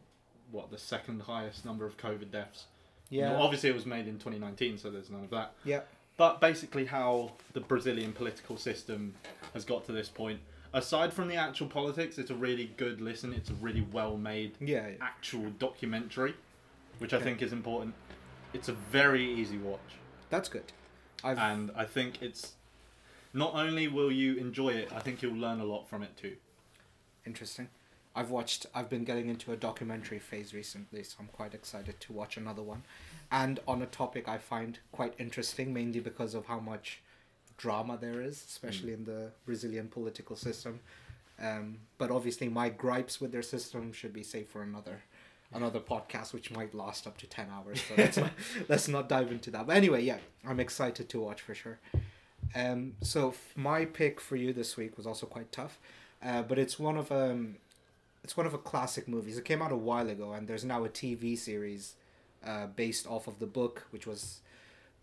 what 0.52 0.70
the 0.70 0.78
second 0.78 1.22
highest 1.22 1.64
number 1.66 1.86
of 1.86 1.98
COVID 1.98 2.30
deaths. 2.32 2.66
Yeah. 3.10 3.30
Now, 3.30 3.42
obviously, 3.42 3.70
it 3.70 3.76
was 3.76 3.86
made 3.86 4.08
in 4.08 4.16
2019, 4.16 4.78
so 4.78 4.90
there's 4.90 5.10
none 5.10 5.24
of 5.24 5.30
that. 5.32 5.54
yeah. 5.64 5.82
But 6.18 6.40
basically, 6.42 6.86
how 6.86 7.32
the 7.54 7.62
Brazilian 7.62 8.12
political 8.14 8.58
system 8.58 9.16
has 9.54 9.66
got 9.66 9.86
to 9.86 9.92
this 9.92 10.10
point. 10.10 10.40
Aside 10.74 11.14
from 11.14 11.28
the 11.28 11.36
actual 11.36 11.68
politics, 11.68 12.18
it's 12.18 12.32
a 12.32 12.36
really 12.36 12.72
good 12.78 13.02
listen. 13.02 13.34
It's 13.34 13.50
a 13.50 13.54
really 13.56 13.86
well 13.92 14.18
made 14.18 14.54
Yeah. 14.60 14.88
yeah. 14.88 14.96
actual 15.02 15.50
documentary, 15.58 16.34
which 17.00 17.14
I 17.14 17.20
think 17.20 17.42
is 17.42 17.52
important. 17.54 17.96
It's 18.54 18.70
a 18.70 18.74
very 18.74 19.24
easy 19.24 19.58
watch, 19.58 19.80
That's 20.30 20.48
good. 20.50 20.72
I've 21.24 21.38
and 21.38 21.72
I 21.76 21.86
think 21.86 22.22
it's 22.22 22.54
not 23.34 23.54
only 23.56 23.88
will 23.88 24.12
you 24.12 24.36
enjoy 24.38 24.70
it, 24.70 24.92
I 24.94 25.00
think 25.00 25.22
you'll 25.22 25.36
learn 25.38 25.60
a 25.60 25.66
lot 25.66 25.88
from 25.90 26.04
it 26.04 26.16
too. 26.18 26.36
interesting. 27.26 27.70
I've 28.14 28.30
watched. 28.30 28.66
I've 28.76 28.90
been 28.90 29.06
getting 29.06 29.30
into 29.30 29.54
a 29.54 29.56
documentary 29.56 30.20
phase 30.20 30.54
recently, 30.54 31.04
so 31.04 31.16
I'm 31.20 31.28
quite 31.28 31.54
excited 31.54 32.00
to 32.02 32.14
watch 32.14 32.36
another 32.36 32.62
one, 32.62 32.84
and 33.32 33.60
on 33.68 33.82
a 33.82 33.86
topic 33.86 34.28
I 34.28 34.38
find 34.38 34.80
quite 34.92 35.14
interesting, 35.18 35.74
mainly 35.74 36.02
because 36.02 36.34
of 36.34 36.46
how 36.48 36.60
much 36.60 37.02
drama 37.58 37.98
there 38.00 38.22
is, 38.22 38.44
especially 38.46 38.92
in 38.92 39.06
the 39.06 39.32
Brazilian 39.46 39.88
political 39.88 40.36
system. 40.36 40.82
Um, 41.42 41.78
but 41.98 42.12
obviously, 42.12 42.50
my 42.50 42.68
gripes 42.70 43.22
with 43.22 43.32
their 43.32 43.42
system 43.42 43.94
should 43.94 44.12
be 44.14 44.24
saved 44.24 44.50
for 44.50 44.62
another 44.62 45.04
another 45.54 45.80
podcast, 45.80 46.34
which 46.34 46.52
might 46.52 46.74
last 46.76 47.08
up 47.08 47.18
to 47.20 47.28
ten 47.28 47.48
hours. 47.50 47.82
So 47.82 47.94
let's 47.98 48.18
not, 48.18 48.32
let's 48.70 48.88
not 48.90 49.08
dive 49.08 49.32
into 49.32 49.52
that. 49.52 49.68
But 49.68 49.78
anyway, 49.78 50.04
yeah, 50.04 50.18
I'm 50.46 50.60
excited 50.60 51.08
to 51.10 51.20
watch 51.22 51.42
for 51.42 51.56
sure. 51.56 51.80
Um, 52.56 52.94
so 53.02 53.30
f- 53.30 53.54
my 53.56 53.86
pick 53.86 54.20
for 54.20 54.36
you 54.36 54.54
this 54.54 54.76
week 54.78 54.98
was 54.98 55.08
also 55.08 55.26
quite 55.26 55.52
tough, 55.52 55.80
uh, 56.24 56.42
but 56.44 56.60
it's 56.60 56.78
one 56.78 56.98
of 56.98 57.12
um, 57.12 57.56
it's 58.24 58.36
one 58.38 58.46
of 58.46 58.54
a 58.54 58.58
classic 58.58 59.08
movies. 59.08 59.38
It 59.38 59.46
came 59.46 59.62
out 59.62 59.72
a 59.72 59.78
while 59.78 60.10
ago, 60.10 60.34
and 60.34 60.48
there's 60.48 60.66
now 60.66 60.84
a 60.84 60.90
TV 60.90 61.38
series 61.38 61.96
uh, 62.46 62.68
based 62.68 63.08
off 63.08 63.28
of 63.28 63.40
the 63.40 63.46
book, 63.46 63.88
which 63.92 64.06
was, 64.06 64.42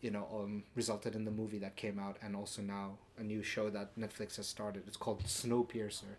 you 0.00 0.10
know, 0.10 0.26
um, 0.34 0.64
resulted 0.74 1.14
in 1.14 1.24
the 1.24 1.30
movie 1.30 1.58
that 1.58 1.76
came 1.76 1.98
out, 1.98 2.16
and 2.22 2.36
also 2.36 2.62
now 2.62 2.98
a 3.18 3.22
new 3.22 3.42
show 3.42 3.70
that 3.70 3.98
Netflix 3.98 4.36
has 4.36 4.46
started. 4.46 4.82
It's 4.86 4.96
called 4.96 5.24
Snowpiercer, 5.24 6.16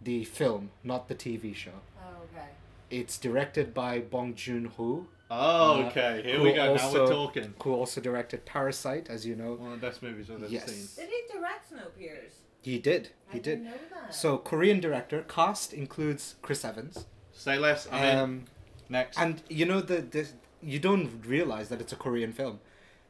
the 0.00 0.24
film, 0.24 0.70
not 0.84 1.08
the 1.08 1.14
TV 1.14 1.54
show. 1.54 1.72
Oh, 2.00 2.22
okay. 2.32 2.46
It's 2.90 3.18
directed 3.18 3.72
by 3.74 4.00
Bong 4.00 4.34
Joon 4.34 4.66
Ho. 4.76 5.06
Oh, 5.34 5.82
Uh, 5.82 5.86
okay. 5.86 6.22
Here 6.24 6.36
who 6.36 6.42
we 6.44 6.52
go. 6.52 6.74
now 6.74 6.92
we're 6.92 7.06
talking. 7.08 7.54
who 7.62 7.72
also 7.72 8.00
directed 8.00 8.44
Parasite, 8.44 9.08
as 9.08 9.24
you 9.24 9.34
know. 9.34 9.54
One 9.54 9.72
of 9.72 9.80
the 9.80 9.86
best 9.86 10.02
movies 10.02 10.28
I've 10.30 10.42
ever 10.42 10.52
Yes. 10.52 10.70
seen. 10.70 11.06
Did 11.06 11.10
he 11.14 11.38
direct 11.38 11.72
Snowpiercer? 11.72 12.30
He 12.60 12.78
did. 12.78 13.08
He 13.30 13.38
I 13.38 13.40
did. 13.40 13.42
didn't 13.42 13.64
know 13.64 13.72
that. 13.94 14.14
So 14.14 14.36
Korean 14.38 14.78
director 14.80 15.22
cast 15.28 15.72
includes 15.72 16.34
Chris 16.42 16.64
Evans. 16.64 17.06
Say 17.32 17.58
less. 17.58 17.88
I'm 17.90 18.04
in. 18.04 18.18
Um, 18.18 18.44
Next. 18.88 19.18
and 19.18 19.42
you 19.48 19.64
know 19.64 19.80
the 19.80 20.02
this 20.02 20.34
you 20.62 20.78
don't 20.78 21.24
realize 21.26 21.70
that 21.70 21.80
it's 21.80 21.92
a 21.92 21.96
Korean 21.96 22.32
film 22.32 22.60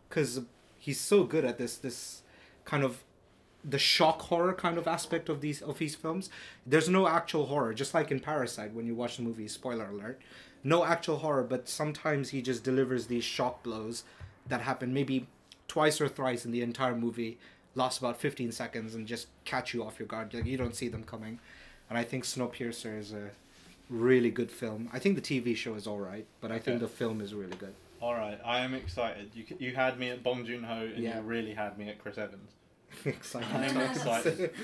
because 0.08 0.40
he's 0.78 1.00
so 1.00 1.24
good 1.24 1.44
at 1.44 1.58
this 1.58 1.76
this 1.76 2.22
kind 2.64 2.84
of 2.84 3.02
the 3.64 3.78
shock 3.78 4.23
horror 4.23 4.52
kind 4.52 4.76
of 4.78 4.87
aspect 4.88 5.28
of 5.28 5.40
these 5.40 5.62
of 5.62 5.78
his 5.78 5.95
films. 5.95 6.31
There's 6.66 6.88
no 6.88 7.07
actual 7.07 7.47
horror, 7.47 7.73
just 7.75 7.95
like 7.95 8.11
in 8.11 8.21
Parasite 8.21 8.73
when 8.75 8.87
you 8.87 8.95
watch 8.95 9.16
the 9.16 9.23
movie. 9.23 9.49
Spoiler 9.49 9.87
alert. 9.88 10.21
No 10.64 10.85
actual 10.85 11.19
horror, 11.19 11.42
but 11.42 11.69
sometimes 11.69 12.31
he 12.31 12.40
just 12.42 12.62
delivers 12.64 13.07
these 13.07 13.25
shock 13.25 13.62
blows 13.62 14.04
that 14.49 14.61
happen 14.62 14.92
maybe 14.95 15.26
twice 15.69 16.00
or 16.00 16.09
thrice 16.09 16.45
in 16.45 16.50
the 16.52 16.62
entire 16.62 16.95
movie, 16.95 17.38
last 17.75 17.99
about 17.99 18.21
15 18.21 18.52
seconds, 18.52 18.95
and 18.95 19.07
just 19.07 19.26
catch 19.45 19.73
you 19.75 19.83
off 19.85 19.99
your 19.99 20.07
guard. 20.09 20.33
Like 20.35 20.47
you 20.47 20.57
don't 20.57 20.75
see 20.76 20.88
them 20.88 21.02
coming. 21.04 21.38
And 21.88 21.99
I 21.99 22.04
think 22.04 22.25
Snowpiercer 22.25 22.99
is 22.99 23.12
a 23.12 23.31
really 23.90 24.31
good 24.31 24.50
film. 24.50 24.88
I 24.92 24.99
think 24.99 25.16
the 25.16 25.21
TV 25.40 25.54
show 25.57 25.75
is 25.75 25.87
all 25.87 25.99
right, 25.99 26.26
but 26.40 26.50
I 26.52 26.59
think 26.59 26.81
the 26.81 26.88
film 26.88 27.21
is 27.21 27.35
really 27.35 27.57
good. 27.57 27.75
All 28.00 28.14
right, 28.14 28.40
I 28.45 28.61
am 28.61 28.75
excited. 28.75 29.31
You 29.35 29.45
you 29.59 29.75
had 29.75 29.99
me 29.99 30.11
at 30.11 30.23
Bong 30.25 30.45
Joon 30.45 30.64
Ho, 30.64 30.75
and 30.95 31.02
Yeah. 31.02 31.16
you 31.19 31.23
really 31.23 31.54
had 31.54 31.78
me 31.78 31.88
at 31.88 31.99
Chris 31.99 32.19
Evans. 32.19 32.50
Exciting 33.04 33.49
I'm 33.54 33.80
excited. 33.90 34.50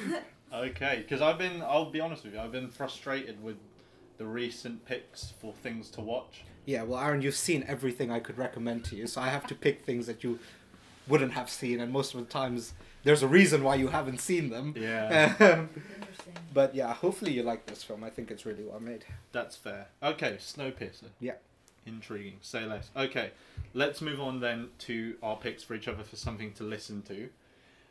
Okay, 0.51 1.01
because 1.07 1.21
I've 1.21 1.37
been. 1.37 1.61
I'll 1.61 1.91
be 1.91 2.01
honest 2.01 2.25
with 2.25 2.33
you. 2.33 2.41
I've 2.41 2.53
been 2.53 2.69
frustrated 2.71 3.43
with 3.45 3.57
the 4.17 4.25
recent 4.25 4.87
picks 4.87 5.33
for 5.43 5.53
things 5.53 5.91
to 5.91 6.01
watch. 6.01 6.43
yeah, 6.65 6.85
well, 6.85 6.99
Aaron, 6.99 7.21
you've 7.21 7.35
seen 7.35 7.65
everything 7.69 8.11
I 8.11 8.19
could 8.19 8.39
recommend 8.39 8.85
to 8.87 8.97
you, 8.97 9.07
so 9.07 9.21
I 9.21 9.29
have 9.29 9.47
to 9.49 9.55
pick 9.55 9.83
things 9.85 10.07
that 10.07 10.25
you 10.25 10.39
wouldn't 11.07 11.33
have 11.33 11.51
seen, 11.51 11.81
and 11.81 11.93
most 11.93 12.15
of 12.15 12.21
the 12.21 12.27
times 12.27 12.73
there's 13.05 13.23
a 13.23 13.29
reason 13.29 13.63
why 13.63 13.75
you 13.75 13.89
haven't 13.89 14.21
seen 14.21 14.49
them. 14.49 14.73
Yeah, 14.75 15.33
Interesting. 15.39 15.69
but 16.55 16.75
yeah, 16.75 16.95
hopefully 16.95 17.33
you 17.33 17.43
like 17.43 17.67
this 17.67 17.83
film. 17.85 18.03
I 18.03 18.09
think 18.09 18.31
it's 18.31 18.47
really 18.47 18.65
well 18.65 18.81
made. 18.81 19.05
that's 19.33 19.55
fair. 19.55 19.89
Okay, 20.03 20.39
Snowpiercer. 20.41 21.11
Yeah. 21.21 21.35
Intriguing. 21.85 22.39
Say 22.41 22.65
less. 22.65 22.89
Okay, 22.97 23.33
let's 23.75 24.01
move 24.01 24.19
on 24.21 24.41
then 24.41 24.69
to 24.81 25.17
our 25.23 25.37
picks 25.37 25.63
for 25.63 25.75
each 25.75 25.89
other 25.89 26.05
for 26.05 26.17
something 26.17 26.53
to 26.55 26.65
listen 26.65 27.03
to. 27.03 27.29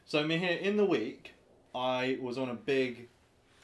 So, 0.08 0.24
Mihir, 0.24 0.62
in 0.62 0.78
the 0.78 0.86
week, 0.86 1.34
I 1.76 2.18
was 2.22 2.38
on 2.38 2.50
a 2.50 2.54
big 2.54 3.10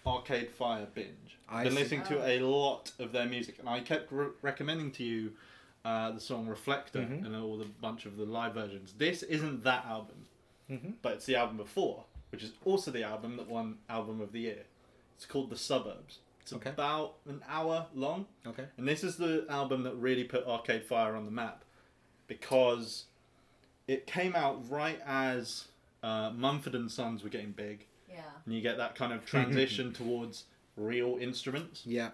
Arcade 0.05 0.49
Fire 0.51 0.85
binge. 0.93 1.37
I've 1.47 1.63
been 1.63 1.73
see. 1.73 1.79
listening 1.79 2.03
to 2.03 2.27
a 2.27 2.39
lot 2.41 2.91
of 2.99 3.13
their 3.13 3.25
music, 3.25 3.59
and 3.59 3.69
I 3.69 3.79
kept 3.79 4.11
re- 4.11 4.27
recommending 4.41 4.91
to 4.91 5.03
you 5.03 5.31
uh, 5.85 6.11
the 6.11 6.19
song 6.19 6.47
Reflector 6.47 6.99
Mhm. 6.99 7.25
and 7.25 7.35
all 7.35 7.57
the 7.57 7.65
bunch 7.65 8.05
of 8.05 8.15
the 8.15 8.23
live 8.25 8.53
versions. 8.53 8.93
This 8.97 9.21
isn't 9.23 9.63
that 9.65 9.85
album, 9.85 10.27
Mm-hmm. 10.69 10.91
but 11.01 11.13
it's 11.13 11.25
the 11.25 11.35
album 11.35 11.57
before, 11.57 12.05
which 12.31 12.41
is 12.41 12.53
also 12.63 12.89
the 12.91 13.03
album 13.03 13.35
that 13.37 13.49
won 13.49 13.79
Album 13.89 14.21
of 14.21 14.31
the 14.31 14.39
Year. 14.41 14.63
It's 15.17 15.25
called 15.25 15.49
The 15.49 15.57
Suburbs. 15.57 16.19
It's 16.41 16.53
Okay. 16.53 16.69
about 16.69 17.15
an 17.27 17.43
hour 17.49 17.87
long. 17.93 18.27
Okay. 18.47 18.65
And 18.77 18.87
this 18.87 19.03
is 19.03 19.17
the 19.17 19.45
album 19.49 19.83
that 19.83 19.95
really 19.95 20.23
put 20.23 20.45
Arcade 20.47 20.85
Fire 20.85 21.15
on 21.17 21.25
the 21.25 21.31
map 21.31 21.63
because 22.27 23.05
it 23.87 24.07
came 24.07 24.35
out 24.37 24.69
right 24.69 25.01
as 25.05 25.67
uh, 26.03 26.31
Mumford 26.31 26.75
and 26.75 26.91
Sons 26.91 27.23
were 27.23 27.29
getting 27.29 27.51
big, 27.51 27.85
Yeah. 28.09 28.21
and 28.45 28.53
you 28.53 28.61
get 28.61 28.77
that 28.77 28.95
kind 28.95 29.13
of 29.13 29.25
transition 29.25 29.93
towards 30.01 30.45
real 30.75 31.17
instruments. 31.19 31.83
Yeah. 31.85 32.09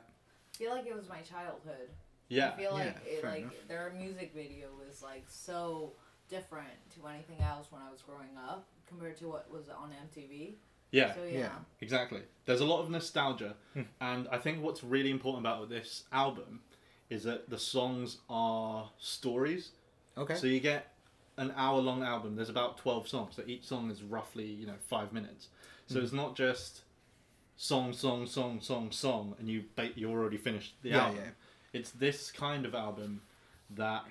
I 0.54 0.58
feel 0.58 0.72
like 0.72 0.86
it 0.86 0.96
was 0.96 1.10
my 1.10 1.22
childhood. 1.22 1.90
Yeah, 2.28 2.52
I 2.54 2.58
feel 2.58 2.74
like 2.74 2.96
Yeah, 3.06 3.12
it, 3.14 3.24
like 3.24 3.42
enough. 3.42 3.54
their 3.68 3.94
music 3.98 4.34
video 4.36 4.68
was 4.88 5.02
like 5.02 5.24
so 5.28 5.94
different 6.30 6.70
to 6.96 7.08
anything 7.08 7.42
else 7.42 7.68
when 7.72 7.82
I 7.82 7.90
was 7.92 8.02
growing 8.02 8.38
up 8.38 8.68
compared 8.88 9.18
to 9.18 9.28
what 9.30 9.50
was 9.52 9.70
on 9.70 9.92
MTV. 9.92 10.54
yeah, 10.92 11.16
So 11.16 11.24
yeah. 11.24 11.40
Yeah. 11.40 11.50
exactly. 11.82 12.22
There's 12.46 12.62
a 12.62 12.66
lot 12.66 12.82
of 12.82 12.90
nostalgia, 12.90 13.56
Hmm. 13.74 13.82
and 14.02 14.28
I 14.32 14.38
think 14.38 14.62
what's 14.64 14.84
really 14.84 15.10
important 15.12 15.46
about 15.46 15.70
this 15.70 16.04
album 16.12 16.62
is 17.10 17.24
that 17.24 17.50
the 17.50 17.58
songs 17.58 18.18
are 18.30 18.92
stories. 19.00 19.72
Okay. 20.18 20.36
So 20.36 20.46
you 20.48 20.60
get 20.60 20.94
an 21.40 21.52
hour 21.56 21.80
long 21.80 22.04
album. 22.04 22.36
There's 22.36 22.50
about 22.50 22.78
twelve 22.78 23.08
songs. 23.08 23.36
So 23.36 23.44
each 23.48 23.66
song 23.66 23.90
is 23.90 24.04
roughly 24.04 24.46
you 24.46 24.68
know 24.68 24.78
five 24.88 25.12
minutes. 25.14 25.48
So 25.88 25.96
Mhm. 26.00 26.04
it's 26.04 26.14
not 26.14 26.36
just 26.36 26.82
song, 27.56 27.92
song, 27.94 28.26
song, 28.28 28.62
song, 28.62 28.92
song, 28.92 29.36
and 29.40 29.50
you 29.50 29.64
ba- 29.76 29.92
you 29.96 30.10
already 30.12 30.38
finished 30.38 30.76
the 30.84 30.90
yeah, 30.90 31.06
album. 31.06 31.22
yeah. 31.24 31.32
It's 31.74 31.92
this 31.92 32.32
kind 32.32 32.66
of 32.66 32.74
album 32.76 33.22
that 33.72 34.04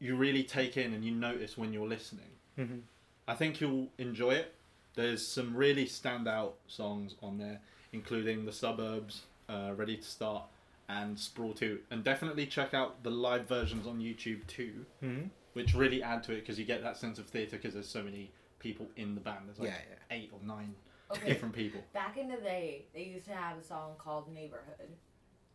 you 0.00 0.14
really 0.14 0.44
take 0.44 0.76
in 0.76 0.92
and 0.94 1.04
you 1.04 1.10
notice 1.12 1.56
when 1.58 1.72
you're 1.72 1.88
listening. 1.88 2.30
Mm-hmm. 2.58 2.78
I 3.26 3.34
think 3.34 3.60
you'll 3.60 3.88
enjoy 3.98 4.32
it. 4.32 4.54
There's 4.94 5.26
some 5.26 5.54
really 5.56 5.86
standout 5.86 6.52
songs 6.66 7.14
on 7.22 7.38
there, 7.38 7.60
including 7.92 8.44
The 8.46 8.52
Suburbs, 8.52 9.22
uh, 9.48 9.72
Ready 9.76 9.96
to 9.96 10.02
Start, 10.04 10.44
and 10.88 11.18
Sprawl 11.18 11.52
2. 11.52 11.80
And 11.90 12.04
definitely 12.04 12.46
check 12.46 12.74
out 12.74 13.02
the 13.02 13.10
live 13.10 13.46
versions 13.48 13.86
on 13.86 13.98
YouTube 14.00 14.46
too, 14.46 14.86
Mm-hmm. 15.02 15.26
Which 15.58 15.74
really 15.74 16.02
add 16.02 16.22
to 16.22 16.32
it 16.32 16.40
because 16.40 16.58
you 16.58 16.64
get 16.64 16.82
that 16.84 16.96
sense 16.96 17.18
of 17.18 17.26
theatre 17.26 17.56
because 17.56 17.74
there's 17.74 17.88
so 17.88 18.02
many 18.02 18.30
people 18.60 18.86
in 18.96 19.14
the 19.16 19.20
band. 19.20 19.40
There's 19.46 19.58
like 19.58 19.70
Yeah, 19.70 19.76
yeah. 19.90 20.16
eight 20.16 20.30
or 20.32 20.38
nine 20.46 20.74
Okay. 21.10 21.26
different 21.28 21.54
people. 21.54 21.80
Back 21.92 22.16
in 22.16 22.28
the 22.28 22.36
day, 22.36 22.84
they 22.94 23.02
used 23.04 23.26
to 23.26 23.34
have 23.34 23.58
a 23.58 23.62
song 23.64 23.94
called 23.98 24.32
Neighborhood, 24.32 24.90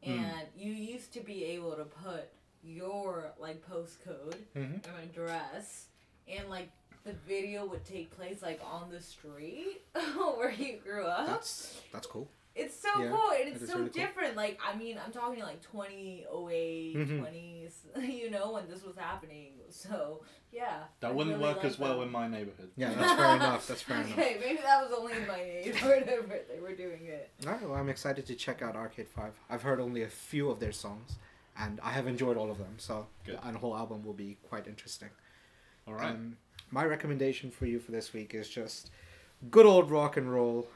Hmm. 0.03 0.11
and 0.11 0.47
you 0.57 0.71
used 0.73 1.13
to 1.13 1.21
be 1.21 1.45
able 1.45 1.75
to 1.75 1.85
put 1.85 2.29
your 2.63 3.31
like 3.39 3.61
postcode 3.67 4.35
Mm-hmm. 4.55 4.89
and 4.89 5.03
address, 5.09 5.87
and 6.27 6.49
like 6.49 6.69
the 7.05 7.13
video 7.27 7.65
would 7.65 7.85
take 7.85 8.11
place 8.11 8.41
like 8.41 8.61
on 8.65 8.89
the 8.89 8.99
street 9.01 9.81
where 10.37 10.51
you 10.51 10.77
grew 10.83 11.05
up. 11.05 11.27
That's 11.27 11.81
that's 11.93 12.07
cool. 12.07 12.27
It's 12.55 12.79
so 12.79 12.89
Yeah, 13.01 13.09
cool 13.09 13.31
and 13.31 13.49
it's 13.55 13.67
so 13.67 13.77
really 13.79 13.89
cool. 13.89 14.03
different. 14.03 14.35
Like 14.35 14.59
I 14.63 14.75
mean, 14.75 14.99
I'm 15.03 15.11
talking 15.11 15.41
like 15.41 15.61
2008, 15.61 16.95
Mhm. 16.95 17.19
20s, 17.21 17.73
you 18.23 18.29
know, 18.29 18.51
when 18.53 18.67
this 18.69 18.83
was 18.83 18.95
happening. 18.95 19.53
So 19.69 20.21
yeah. 20.51 20.83
That 20.99 21.09
I 21.09 21.13
wouldn't 21.13 21.37
really 21.39 21.53
work 21.53 21.65
as 21.65 21.79
well 21.79 21.95
them. 21.99 22.03
in 22.07 22.11
my 22.11 22.27
neighbourhood. 22.27 22.69
Yeah, 22.77 22.93
that's 22.93 23.13
fair 23.13 23.35
enough. 23.37 23.67
That's 23.67 23.81
fair 23.81 23.97
enough. 23.97 24.11
Okay, 24.11 24.37
maybe 24.39 24.59
that 24.61 24.83
was 24.87 24.91
only 24.97 25.13
in 25.13 25.27
my 25.27 25.37
neighborhood 25.37 26.05
where 26.27 26.41
they 26.47 26.59
were 26.59 26.75
doing 26.75 27.05
it. 27.05 27.31
All 27.45 27.53
right, 27.53 27.61
well, 27.63 27.73
I'm 27.79 27.89
excited 27.89 28.25
to 28.27 28.35
check 28.35 28.61
out 28.61 28.75
Arcade 28.75 29.07
Fire. 29.07 29.31
I've 29.49 29.63
heard 29.63 29.79
only 29.79 30.03
a 30.03 30.09
few 30.09 30.49
of 30.51 30.59
their 30.59 30.71
songs, 30.71 31.13
and 31.57 31.79
I 31.81 31.91
have 31.91 32.05
enjoyed 32.05 32.37
all 32.37 32.51
of 32.51 32.59
them. 32.59 32.75
So, 32.77 33.07
Good. 33.25 33.39
and 33.43 33.55
the 33.55 33.59
whole 33.59 33.75
album 33.75 34.03
will 34.05 34.13
be 34.13 34.37
quite 34.47 34.67
interesting. 34.67 35.09
All 35.87 35.95
right. 35.95 36.11
Um, 36.11 36.37
my 36.69 36.85
recommendation 36.85 37.49
for 37.51 37.65
you 37.65 37.79
for 37.79 37.91
this 37.91 38.13
week 38.13 38.33
is 38.35 38.47
just 38.47 38.91
good 39.49 39.65
old 39.65 39.89
rock 39.89 40.17
and 40.17 40.31
roll. 40.31 40.67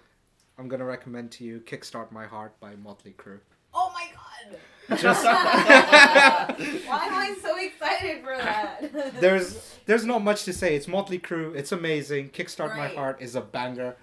I'm 0.58 0.68
gonna 0.68 0.86
recommend 0.86 1.32
to 1.34 1.44
you 1.44 1.60
"Kickstart 1.60 2.12
My 2.12 2.26
Heart" 2.26 2.60
by 2.60 2.76
Motley 2.76 3.14
Crue. 3.18 3.40
Oh 3.74 3.92
my 3.94 4.08
god! 4.14 5.00
Just- 5.00 5.24
Why 6.88 7.06
am 7.06 7.14
I 7.14 7.36
so 7.42 7.58
excited 7.58 8.24
for 8.24 8.36
that? 8.38 9.14
There's 9.22 9.76
there's 9.86 10.06
not 10.06 10.24
much 10.24 10.44
to 10.46 10.54
say. 10.54 10.76
It's 10.76 10.88
Motley 10.88 11.20
Crue. 11.20 11.56
It's 11.56 11.72
amazing. 11.72 12.30
"Kickstart 12.30 12.76
My 12.76 12.88
Heart" 12.88 13.22
is 13.22 13.36
a 13.36 13.42
banger. 13.42 13.96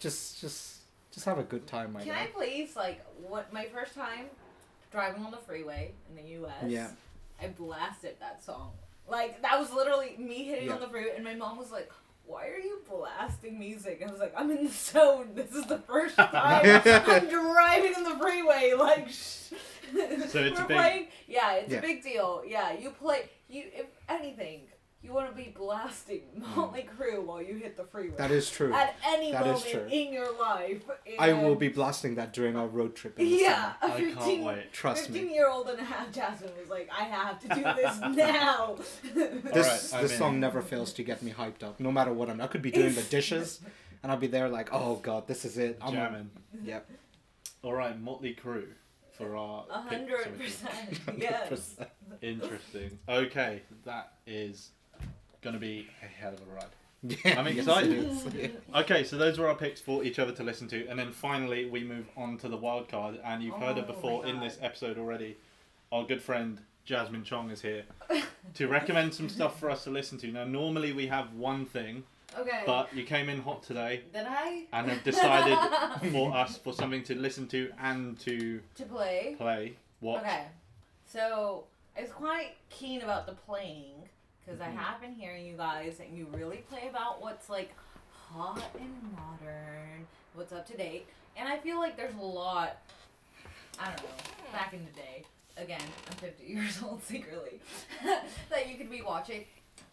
Just 0.00 0.40
just 0.40 0.78
just 1.12 1.26
have 1.26 1.38
a 1.38 1.42
good 1.44 1.66
time, 1.66 1.92
my 1.92 2.00
Can 2.02 2.12
guy. 2.14 2.22
I 2.22 2.26
please 2.26 2.74
like 2.76 3.04
what 3.28 3.52
my 3.52 3.66
first 3.66 3.94
time 3.94 4.26
driving 4.90 5.24
on 5.24 5.30
the 5.30 5.36
freeway 5.38 5.92
in 6.10 6.16
the 6.22 6.30
U.S. 6.32 6.64
Yeah. 6.66 6.88
I 7.40 7.48
blasted 7.48 8.16
that 8.20 8.42
song. 8.44 8.72
Like 9.08 9.42
that 9.42 9.58
was 9.60 9.72
literally 9.72 10.16
me 10.18 10.44
hitting 10.44 10.66
Yeah. 10.68 10.74
on 10.74 10.80
the 10.80 10.88
freeway, 10.88 11.12
and 11.14 11.24
my 11.24 11.34
mom 11.34 11.56
was 11.58 11.70
like, 11.70 11.90
"Why 12.26 12.48
are 12.48 12.58
you 12.58 12.80
blasting 12.88 13.58
music?" 13.58 14.02
I 14.06 14.10
was 14.10 14.20
like, 14.20 14.32
"I'm 14.36 14.50
in 14.50 14.64
the 14.64 14.70
zone. 14.70 15.30
This 15.34 15.52
is 15.52 15.64
the 15.66 15.78
first 15.78 16.16
time 16.16 16.30
I'm 16.32 17.28
driving 17.28 17.94
in 17.96 18.04
the 18.04 18.16
freeway." 18.20 18.72
Like, 18.76 19.08
sh- 19.10 19.52
So 19.92 19.94
it's 19.94 20.34
a 20.34 20.38
we're 20.62 20.68
big- 20.68 20.76
playing. 20.76 21.06
Yeah, 21.28 21.52
it's 21.54 21.70
Yeah. 21.72 21.78
a 21.78 21.82
big 21.82 22.02
deal. 22.02 22.42
Yeah, 22.46 22.72
you 22.72 22.90
play. 22.90 23.28
You 23.48 23.64
if 23.74 23.86
anything, 24.08 24.62
you 25.04 25.12
want 25.12 25.28
to 25.30 25.36
be 25.36 25.52
blasting 25.54 26.20
hmm. 26.20 26.56
Motley 26.58 26.88
Crue 26.98 27.22
while 27.22 27.42
you 27.42 27.56
hit 27.56 27.76
the 27.76 27.84
freeway. 27.84 28.16
That 28.16 28.30
is 28.30 28.50
true. 28.50 28.72
At 28.72 28.94
any 29.06 29.32
That 29.32 29.46
is 29.46 29.64
moment 29.64 29.70
true. 29.70 29.86
in 29.90 30.12
your 30.12 30.36
life. 30.38 30.82
I 31.18 31.32
will 31.34 31.54
be 31.54 31.68
blasting 31.68 32.14
that 32.14 32.32
during 32.32 32.56
our 32.56 32.66
road 32.66 32.96
trip. 32.96 33.18
In 33.18 33.26
the 33.26 33.36
Yeah, 33.36 33.72
summer. 33.80 33.92
a 33.92 33.96
I 33.96 34.00
15, 34.00 34.16
can't 34.16 34.42
wait. 34.44 34.72
Trust 34.72 35.10
me. 35.10 35.18
15 35.20 35.34
year 35.34 35.48
old 35.48 35.68
and 35.68 35.78
a 35.78 35.84
half 35.84 36.10
Jasmine 36.10 36.52
was 36.58 36.70
like, 36.70 36.88
I 36.90 37.04
have 37.04 37.38
to 37.40 37.48
do 37.48 37.62
this 37.62 38.00
now. 38.16 38.76
This 39.14 39.46
Alright, 39.46 39.94
I'm 39.94 40.02
this 40.02 40.12
in. 40.12 40.18
song 40.18 40.40
never 40.40 40.62
fails 40.62 40.92
to 40.94 41.02
get 41.02 41.22
me 41.22 41.32
hyped 41.32 41.62
up, 41.62 41.78
no 41.78 41.92
matter 41.92 42.12
what 42.12 42.30
I'm. 42.30 42.40
I 42.40 42.46
could 42.46 42.62
be 42.62 42.70
doing 42.70 42.94
the 42.94 43.02
dishes, 43.10 43.60
and 44.02 44.10
I'll 44.10 44.18
be 44.18 44.26
there 44.26 44.48
like, 44.48 44.70
oh 44.72 44.96
god, 44.96 45.26
this 45.28 45.44
is 45.44 45.58
it. 45.58 45.78
I'm 45.82 45.92
Jamming. 45.92 46.30
Yep. 46.64 46.90
All 47.62 47.74
right, 47.74 47.98
Motley 48.00 48.34
Crue 48.34 48.66
for 49.12 49.36
our 49.36 49.64
A 49.70 49.82
pick, 49.88 50.08
so 50.08 50.16
hundred 50.16 50.38
percent. 50.38 51.00
Yes. 51.20 51.76
Interesting. 52.22 52.98
Okay, 53.08 53.62
that 53.84 54.14
is 54.26 54.70
gonna 55.44 55.58
be 55.58 55.86
a 56.02 56.06
hell 56.06 56.32
of 56.34 56.40
a 56.40 56.54
ride. 56.54 56.64
Yeah, 57.24 57.38
I'm 57.38 57.46
excited. 57.58 58.10
Yeah. 58.34 58.80
Okay, 58.80 59.04
so 59.04 59.16
those 59.18 59.38
were 59.38 59.46
our 59.48 59.54
picks 59.54 59.80
for 59.80 60.02
each 60.02 60.18
other 60.18 60.32
to 60.32 60.42
listen 60.42 60.66
to, 60.68 60.86
and 60.88 60.98
then 60.98 61.12
finally 61.12 61.66
we 61.68 61.84
move 61.84 62.06
on 62.16 62.38
to 62.38 62.48
the 62.48 62.56
wild 62.56 62.88
card. 62.88 63.20
And 63.24 63.42
you've 63.42 63.56
heard 63.56 63.76
it 63.78 63.84
Oh 63.86 63.88
my 63.88 63.94
before 63.94 64.26
in 64.26 64.40
this 64.40 64.58
episode 64.62 64.96
already. 64.98 65.36
Our 65.92 66.04
good 66.04 66.22
friend 66.22 66.58
Jasmine 66.86 67.22
Chong 67.24 67.50
is 67.50 67.60
here 67.60 67.84
to 68.54 68.66
recommend 68.68 69.14
some 69.14 69.28
stuff 69.28 69.60
for 69.60 69.70
us 69.70 69.84
to 69.84 69.90
listen 69.90 70.18
to. 70.18 70.28
Now, 70.28 70.44
normally 70.44 70.92
we 70.92 71.06
have 71.06 71.32
one 71.34 71.66
thing, 71.66 72.02
Okay. 72.38 72.62
but 72.66 72.92
you 72.94 73.04
came 73.04 73.28
in 73.28 73.40
hot 73.42 73.62
today 73.62 74.02
Did 74.12 74.26
I? 74.28 74.64
and 74.72 74.88
have 74.90 75.04
decided 75.04 75.56
for 76.12 76.34
us 76.34 76.56
for 76.58 76.72
something 76.72 77.02
to 77.04 77.14
listen 77.14 77.46
to 77.48 77.70
and 77.80 78.18
to 78.20 78.60
to 78.76 78.84
play. 78.84 79.34
play. 79.38 79.76
What? 80.00 80.22
Okay. 80.22 80.46
So 81.06 81.64
I 81.96 82.00
was 82.02 82.10
quite 82.10 82.52
keen 82.70 83.02
about 83.02 83.26
the 83.26 83.32
playing 83.34 84.08
because 84.44 84.60
Mhm. 84.60 84.66
I 84.68 84.70
have 84.70 85.00
been 85.00 85.12
hearing 85.14 85.46
you 85.46 85.56
guys 85.56 86.00
and 86.00 86.16
you 86.16 86.26
really 86.26 86.58
play 86.58 86.88
about 86.88 87.20
what's 87.22 87.48
like 87.48 87.72
hot 88.10 88.62
and 88.78 89.12
modern, 89.16 90.06
what's 90.34 90.52
up 90.52 90.66
to 90.68 90.76
date, 90.76 91.06
and 91.36 91.48
I 91.48 91.58
feel 91.58 91.78
like 91.78 91.96
there's 91.96 92.14
a 92.14 92.20
lot. 92.20 92.78
I 93.78 93.86
don't 93.86 94.02
know. 94.02 94.50
Back 94.52 94.72
in 94.72 94.84
the 94.84 94.92
day, 94.92 95.24
again, 95.56 95.80
I'm 96.10 96.16
50 96.16 96.44
years 96.46 96.82
old 96.82 97.02
secretly, 97.02 97.60
that 98.50 98.68
you 98.68 98.76
could 98.76 98.90
be 98.90 99.02
watching. 99.02 99.44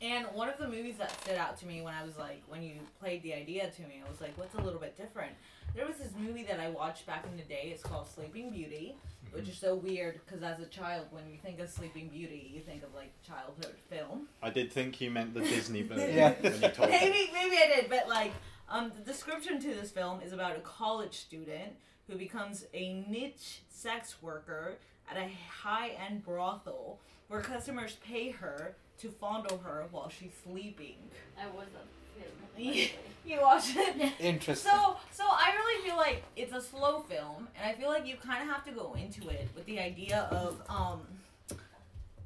And 0.02 0.26
one 0.34 0.50
of 0.50 0.58
the 0.58 0.68
movies 0.68 0.98
that 0.98 1.12
stood 1.22 1.38
out 1.38 1.58
to 1.60 1.68
me 1.68 1.82
when 1.82 1.94
I 1.94 2.04
was 2.04 2.18
like, 2.18 2.42
when 2.48 2.62
you 2.64 2.74
played 3.00 3.22
the 3.24 3.34
idea 3.34 3.70
to 3.70 3.82
me, 3.84 4.02
I 4.06 4.10
was 4.10 4.20
like, 4.22 4.36
what's 4.38 4.56
a 4.56 4.62
little 4.62 4.80
bit 4.80 4.98
different? 4.98 5.34
There 5.76 5.88
was 5.88 5.98
this 5.98 6.12
movie 6.20 6.44
that 6.44 6.60
I 6.60 6.70
watched 6.70 7.06
back 7.06 7.26
in 7.30 7.38
the 7.38 7.44
day. 7.44 7.72
It's 7.74 7.84
called 7.84 8.08
Sleeping 8.08 8.52
Beauty, 8.52 8.96
which 9.32 9.48
is 9.48 9.58
so 9.58 9.76
weird 9.76 10.20
because 10.26 10.44
as 10.44 10.60
a 10.60 10.66
child, 10.66 11.06
when 11.12 11.24
you 11.30 11.38
think 11.38 11.60
of 11.60 11.70
Sleeping 11.70 12.10
Beauty, 12.10 12.52
you 12.54 12.62
think 12.62 12.84
of 12.84 12.94
like 12.94 13.12
childhood 13.26 13.76
film. 13.90 14.28
I 14.44 14.50
did 14.50 14.72
think 14.72 15.00
you 15.00 15.10
meant 15.10 15.34
the 15.34 15.40
Disney 15.56 15.82
version 15.84 16.14
Yeah. 16.16 16.34
when 16.42 16.52
me. 16.54 16.60
Maybe, 16.90 17.30
maybe 17.34 17.56
I 17.58 17.72
did, 17.76 17.90
but 17.90 18.10
like, 18.10 18.34
um, 18.70 18.92
the 18.98 19.04
description 19.12 19.60
to 19.62 19.68
this 19.74 19.92
film 19.92 20.22
is 20.22 20.34
about 20.34 20.58
a 20.58 20.60
college 20.62 21.14
student 21.16 21.74
who 22.10 22.18
becomes 22.18 22.66
a 22.74 22.94
niche 23.08 23.62
sex 23.70 24.22
worker 24.22 24.76
at 25.10 25.18
a 25.18 25.30
high-end 25.50 26.24
brothel 26.24 27.00
where 27.30 27.42
customers 27.42 27.98
pay 28.06 28.30
her 28.32 28.76
to 29.02 29.10
fondle 29.10 29.60
her 29.66 29.86
while 29.92 30.10
she's 30.10 30.32
sleeping. 30.44 30.96
I 31.40 31.46
was 31.48 31.68
that 31.74 31.86
film. 32.16 32.32
by 32.56 32.62
the 32.62 32.64
Yeah. 32.70 32.86
way. 32.86 32.92
You 33.24 33.40
watch 33.42 33.76
it? 33.76 34.14
Interesting. 34.20 34.72
So, 34.72 34.98
so 35.12 35.24
I 35.28 35.54
really 35.56 35.86
feel 35.88 35.96
like 35.96 36.24
it's 36.36 36.54
a 36.54 36.62
slow 36.62 37.02
film, 37.02 37.48
and 37.56 37.70
I 37.70 37.74
feel 37.80 37.90
like 37.90 38.08
you 38.08 38.16
kind 38.16 38.42
of 38.42 38.50
have 38.54 38.66
to 38.66 38.72
go 38.72 38.96
into 38.96 39.30
it 39.30 39.48
with 39.56 39.66
the 39.68 39.80
idea 39.80 40.28
of, 40.32 40.60
um, 40.68 41.02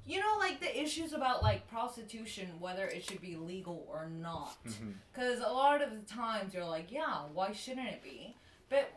you 0.07 0.19
know, 0.19 0.37
like 0.39 0.61
the 0.61 0.81
issues 0.81 1.11
about 1.13 1.43
like 1.43 1.69
prostitution, 1.69 2.47
whether 2.59 2.85
it 2.85 3.03
should 3.03 3.19
be 3.21 3.35
legal 3.35 3.85
or 3.91 4.07
not. 4.07 4.55
Because 5.13 5.39
a 5.39 5.51
lot 5.51 5.81
of 5.81 5.89
the 5.91 6.13
times 6.13 6.53
you're 6.53 6.63
like, 6.65 6.91
yeah, 6.91 7.23
why 7.33 7.51
shouldn't 7.51 7.87
it 7.89 8.01
be? 8.03 8.35
But 8.69 8.89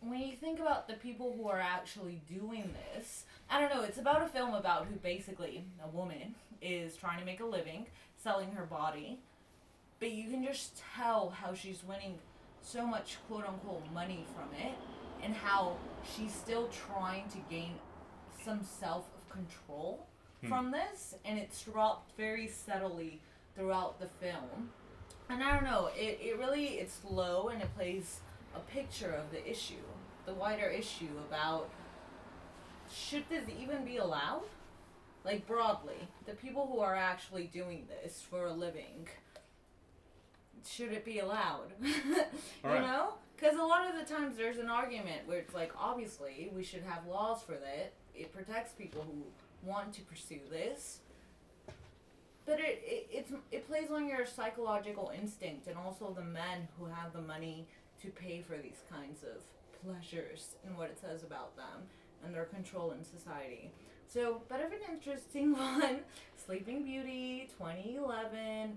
when 0.00 0.20
you 0.20 0.36
think 0.36 0.58
about 0.60 0.88
the 0.88 0.94
people 0.94 1.32
who 1.36 1.48
are 1.48 1.60
actually 1.60 2.20
doing 2.28 2.74
this, 2.94 3.24
I 3.48 3.60
don't 3.60 3.74
know, 3.74 3.82
it's 3.82 3.98
about 3.98 4.22
a 4.22 4.26
film 4.26 4.52
about 4.54 4.86
who 4.86 4.96
basically, 4.96 5.64
a 5.82 5.88
woman, 5.88 6.34
is 6.62 6.96
trying 6.96 7.18
to 7.18 7.24
make 7.24 7.40
a 7.40 7.44
living 7.44 7.86
selling 8.16 8.52
her 8.52 8.64
body. 8.64 9.18
But 9.98 10.12
you 10.12 10.30
can 10.30 10.44
just 10.44 10.80
tell 10.96 11.30
how 11.30 11.54
she's 11.54 11.82
winning 11.84 12.18
so 12.62 12.86
much 12.86 13.18
quote 13.28 13.46
unquote 13.46 13.82
money 13.92 14.24
from 14.34 14.48
it 14.58 14.74
and 15.22 15.34
how 15.34 15.76
she's 16.16 16.32
still 16.34 16.68
trying 16.68 17.28
to 17.30 17.38
gain 17.50 17.72
some 18.44 18.62
self 18.62 19.06
control 19.30 20.06
Hmm. 20.42 20.48
from 20.48 20.70
this 20.70 21.14
and 21.26 21.38
it's 21.38 21.60
dropped 21.62 22.16
very 22.16 22.48
subtly 22.48 23.20
throughout 23.54 24.00
the 24.00 24.06
film 24.06 24.70
and 25.28 25.42
i 25.44 25.52
don't 25.52 25.64
know 25.64 25.90
it, 25.94 26.18
it 26.22 26.38
really 26.38 26.78
it's 26.78 26.94
slow 27.06 27.48
and 27.48 27.60
it 27.60 27.68
plays 27.76 28.20
a 28.56 28.60
picture 28.60 29.10
of 29.12 29.30
the 29.32 29.46
issue 29.46 29.84
the 30.24 30.32
wider 30.32 30.64
issue 30.66 31.10
about 31.28 31.68
should 32.90 33.28
this 33.28 33.44
even 33.60 33.84
be 33.84 33.98
allowed 33.98 34.44
like 35.24 35.46
broadly 35.46 36.08
the 36.26 36.32
people 36.32 36.68
who 36.72 36.80
are 36.80 36.96
actually 36.96 37.44
doing 37.44 37.86
this 37.88 38.22
for 38.28 38.46
a 38.46 38.52
living 38.52 39.08
should 40.68 40.92
it 40.92 41.04
be 41.04 41.18
allowed 41.18 41.72
you 41.82 41.94
Alright. 42.64 42.82
know 42.82 43.14
because 43.36 43.58
a 43.58 43.62
lot 43.62 43.88
of 43.88 43.96
the 43.98 44.12
times 44.12 44.36
there's 44.36 44.58
an 44.58 44.68
argument 44.68 45.26
where 45.26 45.38
it's 45.38 45.54
like 45.54 45.72
obviously 45.78 46.50
we 46.54 46.62
should 46.62 46.82
have 46.82 47.06
laws 47.06 47.42
for 47.42 47.52
that 47.52 47.92
it 48.14 48.32
protects 48.32 48.72
people 48.72 49.02
who 49.02 49.22
want 49.68 49.92
to 49.92 50.02
pursue 50.02 50.40
this 50.50 51.00
but 52.46 52.58
it, 52.58 52.82
it 52.84 53.06
it's 53.10 53.32
it 53.52 53.66
plays 53.68 53.90
on 53.90 54.08
your 54.08 54.26
psychological 54.26 55.12
instinct 55.16 55.66
and 55.66 55.76
also 55.76 56.12
the 56.14 56.24
men 56.24 56.68
who 56.78 56.86
have 56.86 57.12
the 57.12 57.20
money 57.20 57.66
to 58.02 58.08
pay 58.08 58.42
for 58.46 58.56
these 58.56 58.82
kinds 58.90 59.22
of 59.22 59.42
pleasures 59.84 60.56
and 60.66 60.76
what 60.76 60.90
it 60.90 60.98
says 61.00 61.22
about 61.22 61.56
them 61.56 61.86
and 62.24 62.34
their 62.34 62.44
control 62.44 62.92
in 62.92 63.04
society. 63.04 63.70
So, 64.12 64.42
but 64.48 64.60
of 64.60 64.72
an 64.72 64.80
interesting 64.90 65.52
one, 65.56 66.00
Sleeping 66.44 66.82
Beauty, 66.84 67.48
2011. 67.56 68.76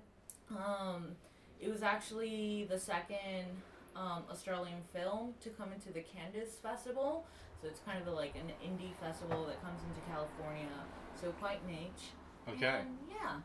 Um, 0.52 1.16
it 1.60 1.72
was 1.72 1.82
actually 1.82 2.68
the 2.70 2.78
second 2.80 3.48
um, 3.96 4.24
Australian 4.30 4.78
film 4.94 5.34
to 5.42 5.50
come 5.50 5.72
into 5.74 5.92
the 5.92 6.02
Candice 6.02 6.62
Festival. 6.62 7.26
So 7.62 7.68
it's 7.68 7.80
kind 7.80 8.00
of 8.00 8.08
a, 8.08 8.12
like 8.12 8.36
an 8.36 8.52
indie 8.64 8.94
festival 9.02 9.46
that 9.48 9.60
comes 9.64 9.80
into 9.90 10.02
California. 10.12 10.70
So 11.20 11.32
quite 11.40 11.66
niche. 11.66 12.12
Okay. 12.48 12.82
And 12.82 12.98
yeah. 13.10 13.38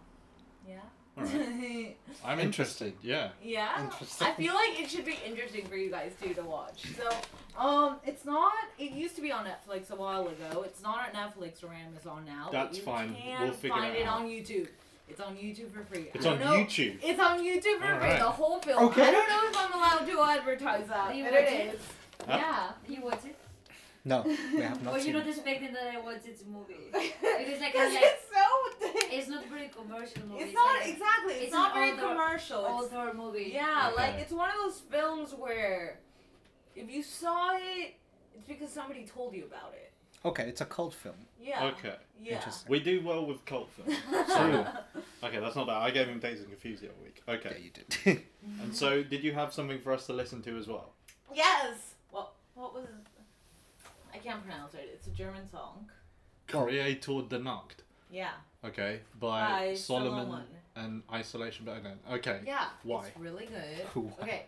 Yeah. 0.68 0.80
Alright. 1.18 1.96
I'm 2.24 2.38
interested. 2.40 2.92
Yeah. 3.02 3.28
Yeah. 3.42 3.84
Interesting. 3.84 4.26
I 4.26 4.32
feel 4.34 4.54
like 4.54 4.80
it 4.80 4.90
should 4.90 5.04
be 5.04 5.18
interesting 5.26 5.66
for 5.66 5.76
you 5.76 5.90
guys 5.90 6.12
too 6.22 6.34
to 6.34 6.42
watch. 6.42 6.84
So, 6.96 7.10
um, 7.60 7.96
it's 8.06 8.24
not. 8.24 8.52
It 8.78 8.92
used 8.92 9.16
to 9.16 9.22
be 9.22 9.32
on 9.32 9.44
Netflix 9.46 9.90
a 9.90 9.96
while 9.96 10.28
ago. 10.28 10.62
It's 10.64 10.82
not 10.82 11.08
on 11.08 11.12
Netflix 11.14 11.62
or 11.64 11.72
Amazon 11.72 12.24
now. 12.26 12.48
That's 12.52 12.78
you 12.78 12.84
fine. 12.84 13.14
Can 13.14 13.42
We'll 13.42 13.52
figure 13.52 13.76
find 13.76 13.94
it 13.94 14.00
it, 14.02 14.08
on 14.08 14.26
YouTube. 14.26 14.68
It's 15.08 15.20
on 15.20 15.36
YouTube 15.36 15.72
for 15.72 15.82
free. 15.84 16.10
It's 16.12 16.26
I 16.26 16.30
on 16.32 16.38
don't 16.38 16.48
know- 16.48 16.64
YouTube. 16.64 16.98
It's 17.02 17.18
on 17.20 17.38
YouTube 17.40 17.62
for 17.80 17.86
free. 17.86 17.92
Alright. 17.94 18.18
The 18.18 18.24
whole 18.30 18.58
film. 18.60 18.84
Okay. 18.86 19.02
I 19.02 19.10
don't 19.10 19.28
know 19.28 19.48
if 19.50 19.56
I'm 19.56 19.72
allowed 19.72 20.06
to 20.06 20.38
advertise 20.38 20.86
that, 20.88 21.14
You 21.16 21.24
but 21.24 21.32
watch 21.32 21.42
it 21.42 21.52
it? 21.52 21.74
is. 21.74 21.80
Huh? 22.28 22.36
Yeah. 22.36 22.70
You 22.94 23.02
watch 23.02 23.20
it? 23.24 23.36
No, 24.04 24.22
we 24.22 24.60
have 24.60 24.82
not 24.84 24.94
Or 24.94 25.00
seen 25.00 25.10
you're 25.12 25.20
not 25.20 25.26
it. 25.28 25.34
expecting 25.36 25.72
that 25.72 25.94
I 25.94 26.00
watch 26.00 26.22
this 26.24 26.42
movie? 26.46 26.74
It 26.94 27.48
is 27.48 27.60
like 27.60 27.70
a, 27.70 27.78
Because 27.78 27.94
like 27.94 28.02
it's 28.04 28.22
so. 28.32 28.87
It's 29.12 29.28
not 29.28 29.46
very 29.48 29.68
commercial 29.68 30.22
movie. 30.26 30.44
It's 30.44 30.54
not 30.54 30.74
like 30.80 30.88
exactly. 30.88 31.34
It's, 31.34 31.42
it's 31.44 31.52
not 31.52 31.70
an 31.74 31.74
very 31.74 31.90
older- 31.92 32.02
commercial. 32.02 32.66
an 32.66 32.84
It's 32.84 32.92
older 32.94 33.14
movie. 33.14 33.50
Yeah, 33.54 33.90
Okay. 33.92 33.96
like 34.02 34.14
it's 34.20 34.32
one 34.32 34.50
of 34.50 34.56
those 34.64 34.80
films 34.80 35.34
where 35.34 36.00
if 36.76 36.90
you 36.90 37.02
saw 37.02 37.56
it, 37.56 37.94
it's 38.34 38.46
because 38.48 38.70
somebody 38.70 39.04
told 39.04 39.34
you 39.34 39.44
about 39.44 39.74
it. 39.74 39.92
Okay, 40.24 40.44
it's 40.48 40.60
a 40.60 40.64
cult 40.64 40.94
film. 40.94 41.14
Yeah. 41.40 41.64
Okay. 41.66 41.94
Yeah. 42.20 42.40
We 42.68 42.80
do 42.80 43.00
well 43.04 43.24
with 43.24 43.44
cult 43.44 43.70
films. 43.70 43.96
So, 44.28 44.66
okay, 45.22 45.38
that's 45.38 45.54
not 45.54 45.66
bad. 45.68 45.76
I 45.76 45.90
gave 45.92 46.08
him 46.08 46.18
Dazed 46.18 46.40
and 46.40 46.50
Confused 46.50 46.82
the 46.82 46.88
other 46.88 46.96
week. 47.02 47.22
Okay. 47.28 47.56
Yeah, 47.58 47.64
you 47.64 47.70
did. 47.70 48.22
And 48.62 48.74
so, 48.74 49.02
did 49.04 49.22
you 49.22 49.32
have 49.32 49.52
something 49.52 49.78
for 49.78 49.92
us 49.92 50.06
to 50.06 50.12
listen 50.12 50.42
to 50.42 50.56
as 50.58 50.66
well? 50.66 50.92
yes. 51.34 51.94
What? 52.10 52.32
What 52.54 52.74
was? 52.74 52.86
I 54.12 54.18
can't 54.18 54.42
pronounce 54.42 54.74
it. 54.74 54.90
It's 54.92 55.06
a 55.06 55.10
German 55.10 55.48
song. 55.48 55.88
Well- 56.52 56.64
Creator 56.64 57.22
de 57.28 57.38
Nacht. 57.38 57.82
Yeah. 58.10 58.30
Okay, 58.64 59.00
by, 59.20 59.40
By 59.68 59.74
Solomon, 59.74 60.26
Solomon. 60.26 60.44
and 60.76 61.02
Isolation 61.12 61.64
Battalion. 61.64 61.98
Okay. 62.12 62.40
Yeah. 62.46 62.66
Why? 62.82 63.06
It's 63.08 63.16
really 63.18 63.46
good. 63.46 63.86
Why? 64.02 64.12
Okay. 64.22 64.46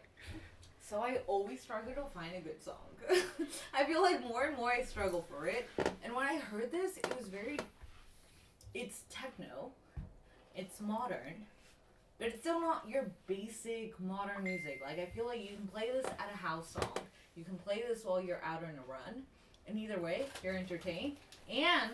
So 0.81 1.03
I 1.03 1.19
always 1.27 1.61
struggle 1.61 1.93
to 1.95 2.03
find 2.11 2.35
a 2.35 2.41
good 2.41 2.61
song. 2.63 2.75
I 3.75 3.85
feel 3.85 4.03
like 4.03 4.27
more 4.27 4.45
and 4.47 4.57
more 4.57 4.73
I 4.73 4.83
struggle 4.83 5.25
for 5.31 5.47
it. 5.47 5.69
And 6.03 6.15
when 6.15 6.27
I 6.27 6.39
heard 6.39 6.73
this, 6.73 6.97
it 6.97 7.17
was 7.17 7.29
very. 7.29 7.59
It's 8.75 9.03
techno. 9.11 9.71
It's 10.57 10.81
modern. 10.81 11.47
But 12.19 12.29
it's 12.29 12.41
still 12.41 12.61
not 12.61 12.85
your 12.89 13.05
basic 13.27 13.99
modern 14.01 14.43
music. 14.43 14.83
Like 14.85 14.99
I 14.99 15.07
feel 15.07 15.27
like 15.27 15.41
you 15.43 15.57
can 15.57 15.67
play 15.69 15.91
this 15.93 16.07
at 16.07 16.29
a 16.33 16.37
house 16.37 16.71
song. 16.73 16.93
You 17.37 17.45
can 17.45 17.57
play 17.59 17.85
this 17.89 18.05
while 18.05 18.21
you're 18.21 18.43
out 18.45 18.63
on 18.65 18.71
a 18.71 18.91
run. 18.91 19.23
And 19.69 19.79
either 19.79 20.01
way, 20.01 20.25
you're 20.43 20.57
entertained. 20.57 21.17
And 21.49 21.93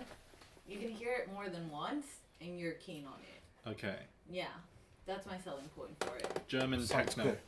you 0.68 0.78
can 0.78 0.88
hear 0.90 1.12
it 1.12 1.32
more 1.32 1.48
than 1.48 1.70
once 1.70 2.06
and 2.40 2.58
you're 2.58 2.72
keen 2.72 3.04
on 3.06 3.14
it. 3.22 3.70
Okay. 3.70 3.96
Yeah. 4.30 4.46
That's 5.06 5.26
my 5.26 5.38
selling 5.38 5.68
point 5.76 5.90
for 6.00 6.16
it. 6.16 6.48
German 6.48 6.84
Sounds 6.84 7.14
techno. 7.14 7.24
good. 7.24 7.38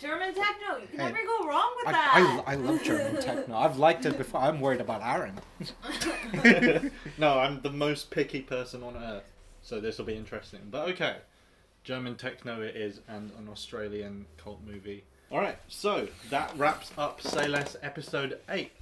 German 0.00 0.34
techno. 0.34 0.76
You 0.80 0.86
can 0.86 1.00
Hey, 1.00 1.06
never 1.12 1.26
go 1.26 1.48
wrong 1.48 1.72
with 1.78 1.88
I, 1.88 1.92
that. 1.92 2.42
I, 2.46 2.52
I 2.52 2.54
love 2.54 2.82
German 2.82 3.20
techno. 3.20 3.56
I've 3.56 3.78
liked 3.78 4.06
it 4.06 4.16
before. 4.16 4.40
I'm 4.40 4.60
worried 4.60 4.80
about 4.80 5.02
Aaron. 5.02 5.34
no, 7.18 7.38
I'm 7.38 7.60
the 7.62 7.70
most 7.70 8.10
picky 8.10 8.42
person 8.42 8.82
on 8.82 8.96
earth, 8.96 9.24
so 9.62 9.80
this 9.80 9.98
will 9.98 10.04
be 10.04 10.14
interesting. 10.14 10.60
But 10.70 10.88
okay, 10.90 11.16
German 11.82 12.16
techno 12.16 12.60
it 12.62 12.76
is, 12.76 13.00
and 13.08 13.32
an 13.38 13.48
Australian 13.50 14.26
cult 14.36 14.60
movie. 14.64 15.04
All 15.32 15.38
right, 15.40 15.58
so 15.66 16.06
that 16.30 16.52
wraps 16.56 16.92
up 16.96 17.20
Say 17.20 17.48
Less 17.48 17.76
episode 17.82 18.38
eight. 18.48 18.72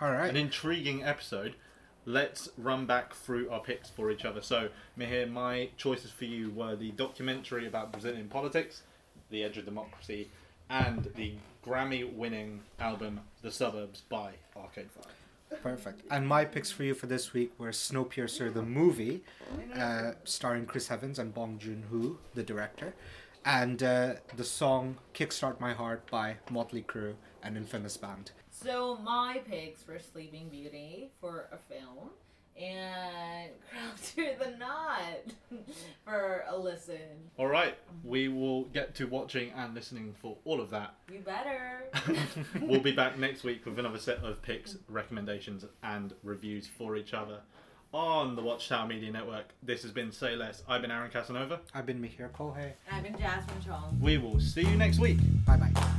All 0.00 0.10
right. 0.10 0.30
An 0.30 0.36
intriguing 0.36 1.04
episode. 1.04 1.54
Let's 2.06 2.50
run 2.58 2.86
back 2.86 3.14
through 3.14 3.50
our 3.50 3.60
picks 3.60 3.88
for 3.88 4.10
each 4.10 4.24
other. 4.24 4.42
So, 4.42 4.68
Mihir, 4.98 5.30
my 5.30 5.70
choices 5.76 6.10
for 6.10 6.26
you 6.26 6.50
were 6.50 6.76
the 6.76 6.90
documentary 6.92 7.66
about 7.66 7.92
Brazilian 7.92 8.28
politics, 8.28 8.82
The 9.30 9.42
Edge 9.42 9.56
of 9.56 9.64
Democracy, 9.64 10.30
and 10.68 11.10
the 11.16 11.34
Grammy 11.64 12.12
winning 12.12 12.60
album 12.78 13.20
The 13.42 13.50
Suburbs 13.50 14.02
by 14.08 14.32
Arcade 14.56 14.90
Fire. 14.90 15.58
Perfect. 15.62 16.02
And 16.10 16.26
my 16.26 16.44
picks 16.44 16.70
for 16.70 16.84
you 16.84 16.94
for 16.94 17.06
this 17.06 17.32
week 17.32 17.52
were 17.58 17.70
Snowpiercer 17.70 18.52
the 18.52 18.62
movie, 18.62 19.22
uh, 19.78 20.12
starring 20.24 20.66
Chris 20.66 20.90
Evans 20.90 21.18
and 21.18 21.32
Bong 21.32 21.58
Joon 21.58 21.84
Ho, 21.90 22.18
the 22.34 22.42
director, 22.42 22.94
and 23.44 23.82
uh, 23.82 24.14
the 24.36 24.44
song 24.44 24.96
"Kickstart 25.14 25.60
My 25.60 25.72
Heart" 25.72 26.10
by 26.10 26.36
Motley 26.50 26.82
Crue, 26.82 27.14
an 27.42 27.56
infamous 27.56 27.96
band. 27.96 28.32
So 28.64 28.96
my 29.04 29.42
picks 29.46 29.86
were 29.86 29.98
Sleeping 29.98 30.48
Beauty 30.48 31.10
for 31.20 31.48
a 31.52 31.58
film 31.70 32.08
and 32.56 33.50
Crowd 33.70 34.02
to 34.16 34.42
the 34.42 34.56
Knot 34.56 35.34
for 36.06 36.44
a 36.48 36.56
listen. 36.56 37.28
All 37.36 37.46
right, 37.46 37.76
we 38.02 38.28
will 38.28 38.64
get 38.64 38.94
to 38.94 39.04
watching 39.04 39.50
and 39.54 39.74
listening 39.74 40.14
for 40.14 40.38
all 40.46 40.62
of 40.62 40.70
that. 40.70 40.94
You 41.12 41.18
better. 41.18 41.84
we'll 42.62 42.80
be 42.80 42.92
back 42.92 43.18
next 43.18 43.44
week 43.44 43.66
with 43.66 43.78
another 43.78 43.98
set 43.98 44.24
of 44.24 44.40
picks, 44.40 44.78
recommendations, 44.88 45.66
and 45.82 46.14
reviews 46.22 46.66
for 46.66 46.96
each 46.96 47.12
other 47.12 47.40
on 47.92 48.34
the 48.34 48.42
Watchtower 48.42 48.88
Media 48.88 49.12
Network. 49.12 49.52
This 49.62 49.82
has 49.82 49.92
been 49.92 50.10
Say 50.10 50.36
Less. 50.36 50.62
I've 50.66 50.80
been 50.80 50.90
Aaron 50.90 51.10
Casanova. 51.10 51.60
I've 51.74 51.84
been 51.84 52.00
Mihir 52.00 52.30
Kohei. 52.30 52.72
I've 52.90 53.02
been 53.02 53.18
Jasmine 53.18 53.62
Chong. 53.62 53.98
We 54.00 54.16
will 54.16 54.40
see 54.40 54.62
you 54.62 54.76
next 54.76 55.00
week. 55.00 55.18
Bye 55.44 55.58
bye. 55.58 55.90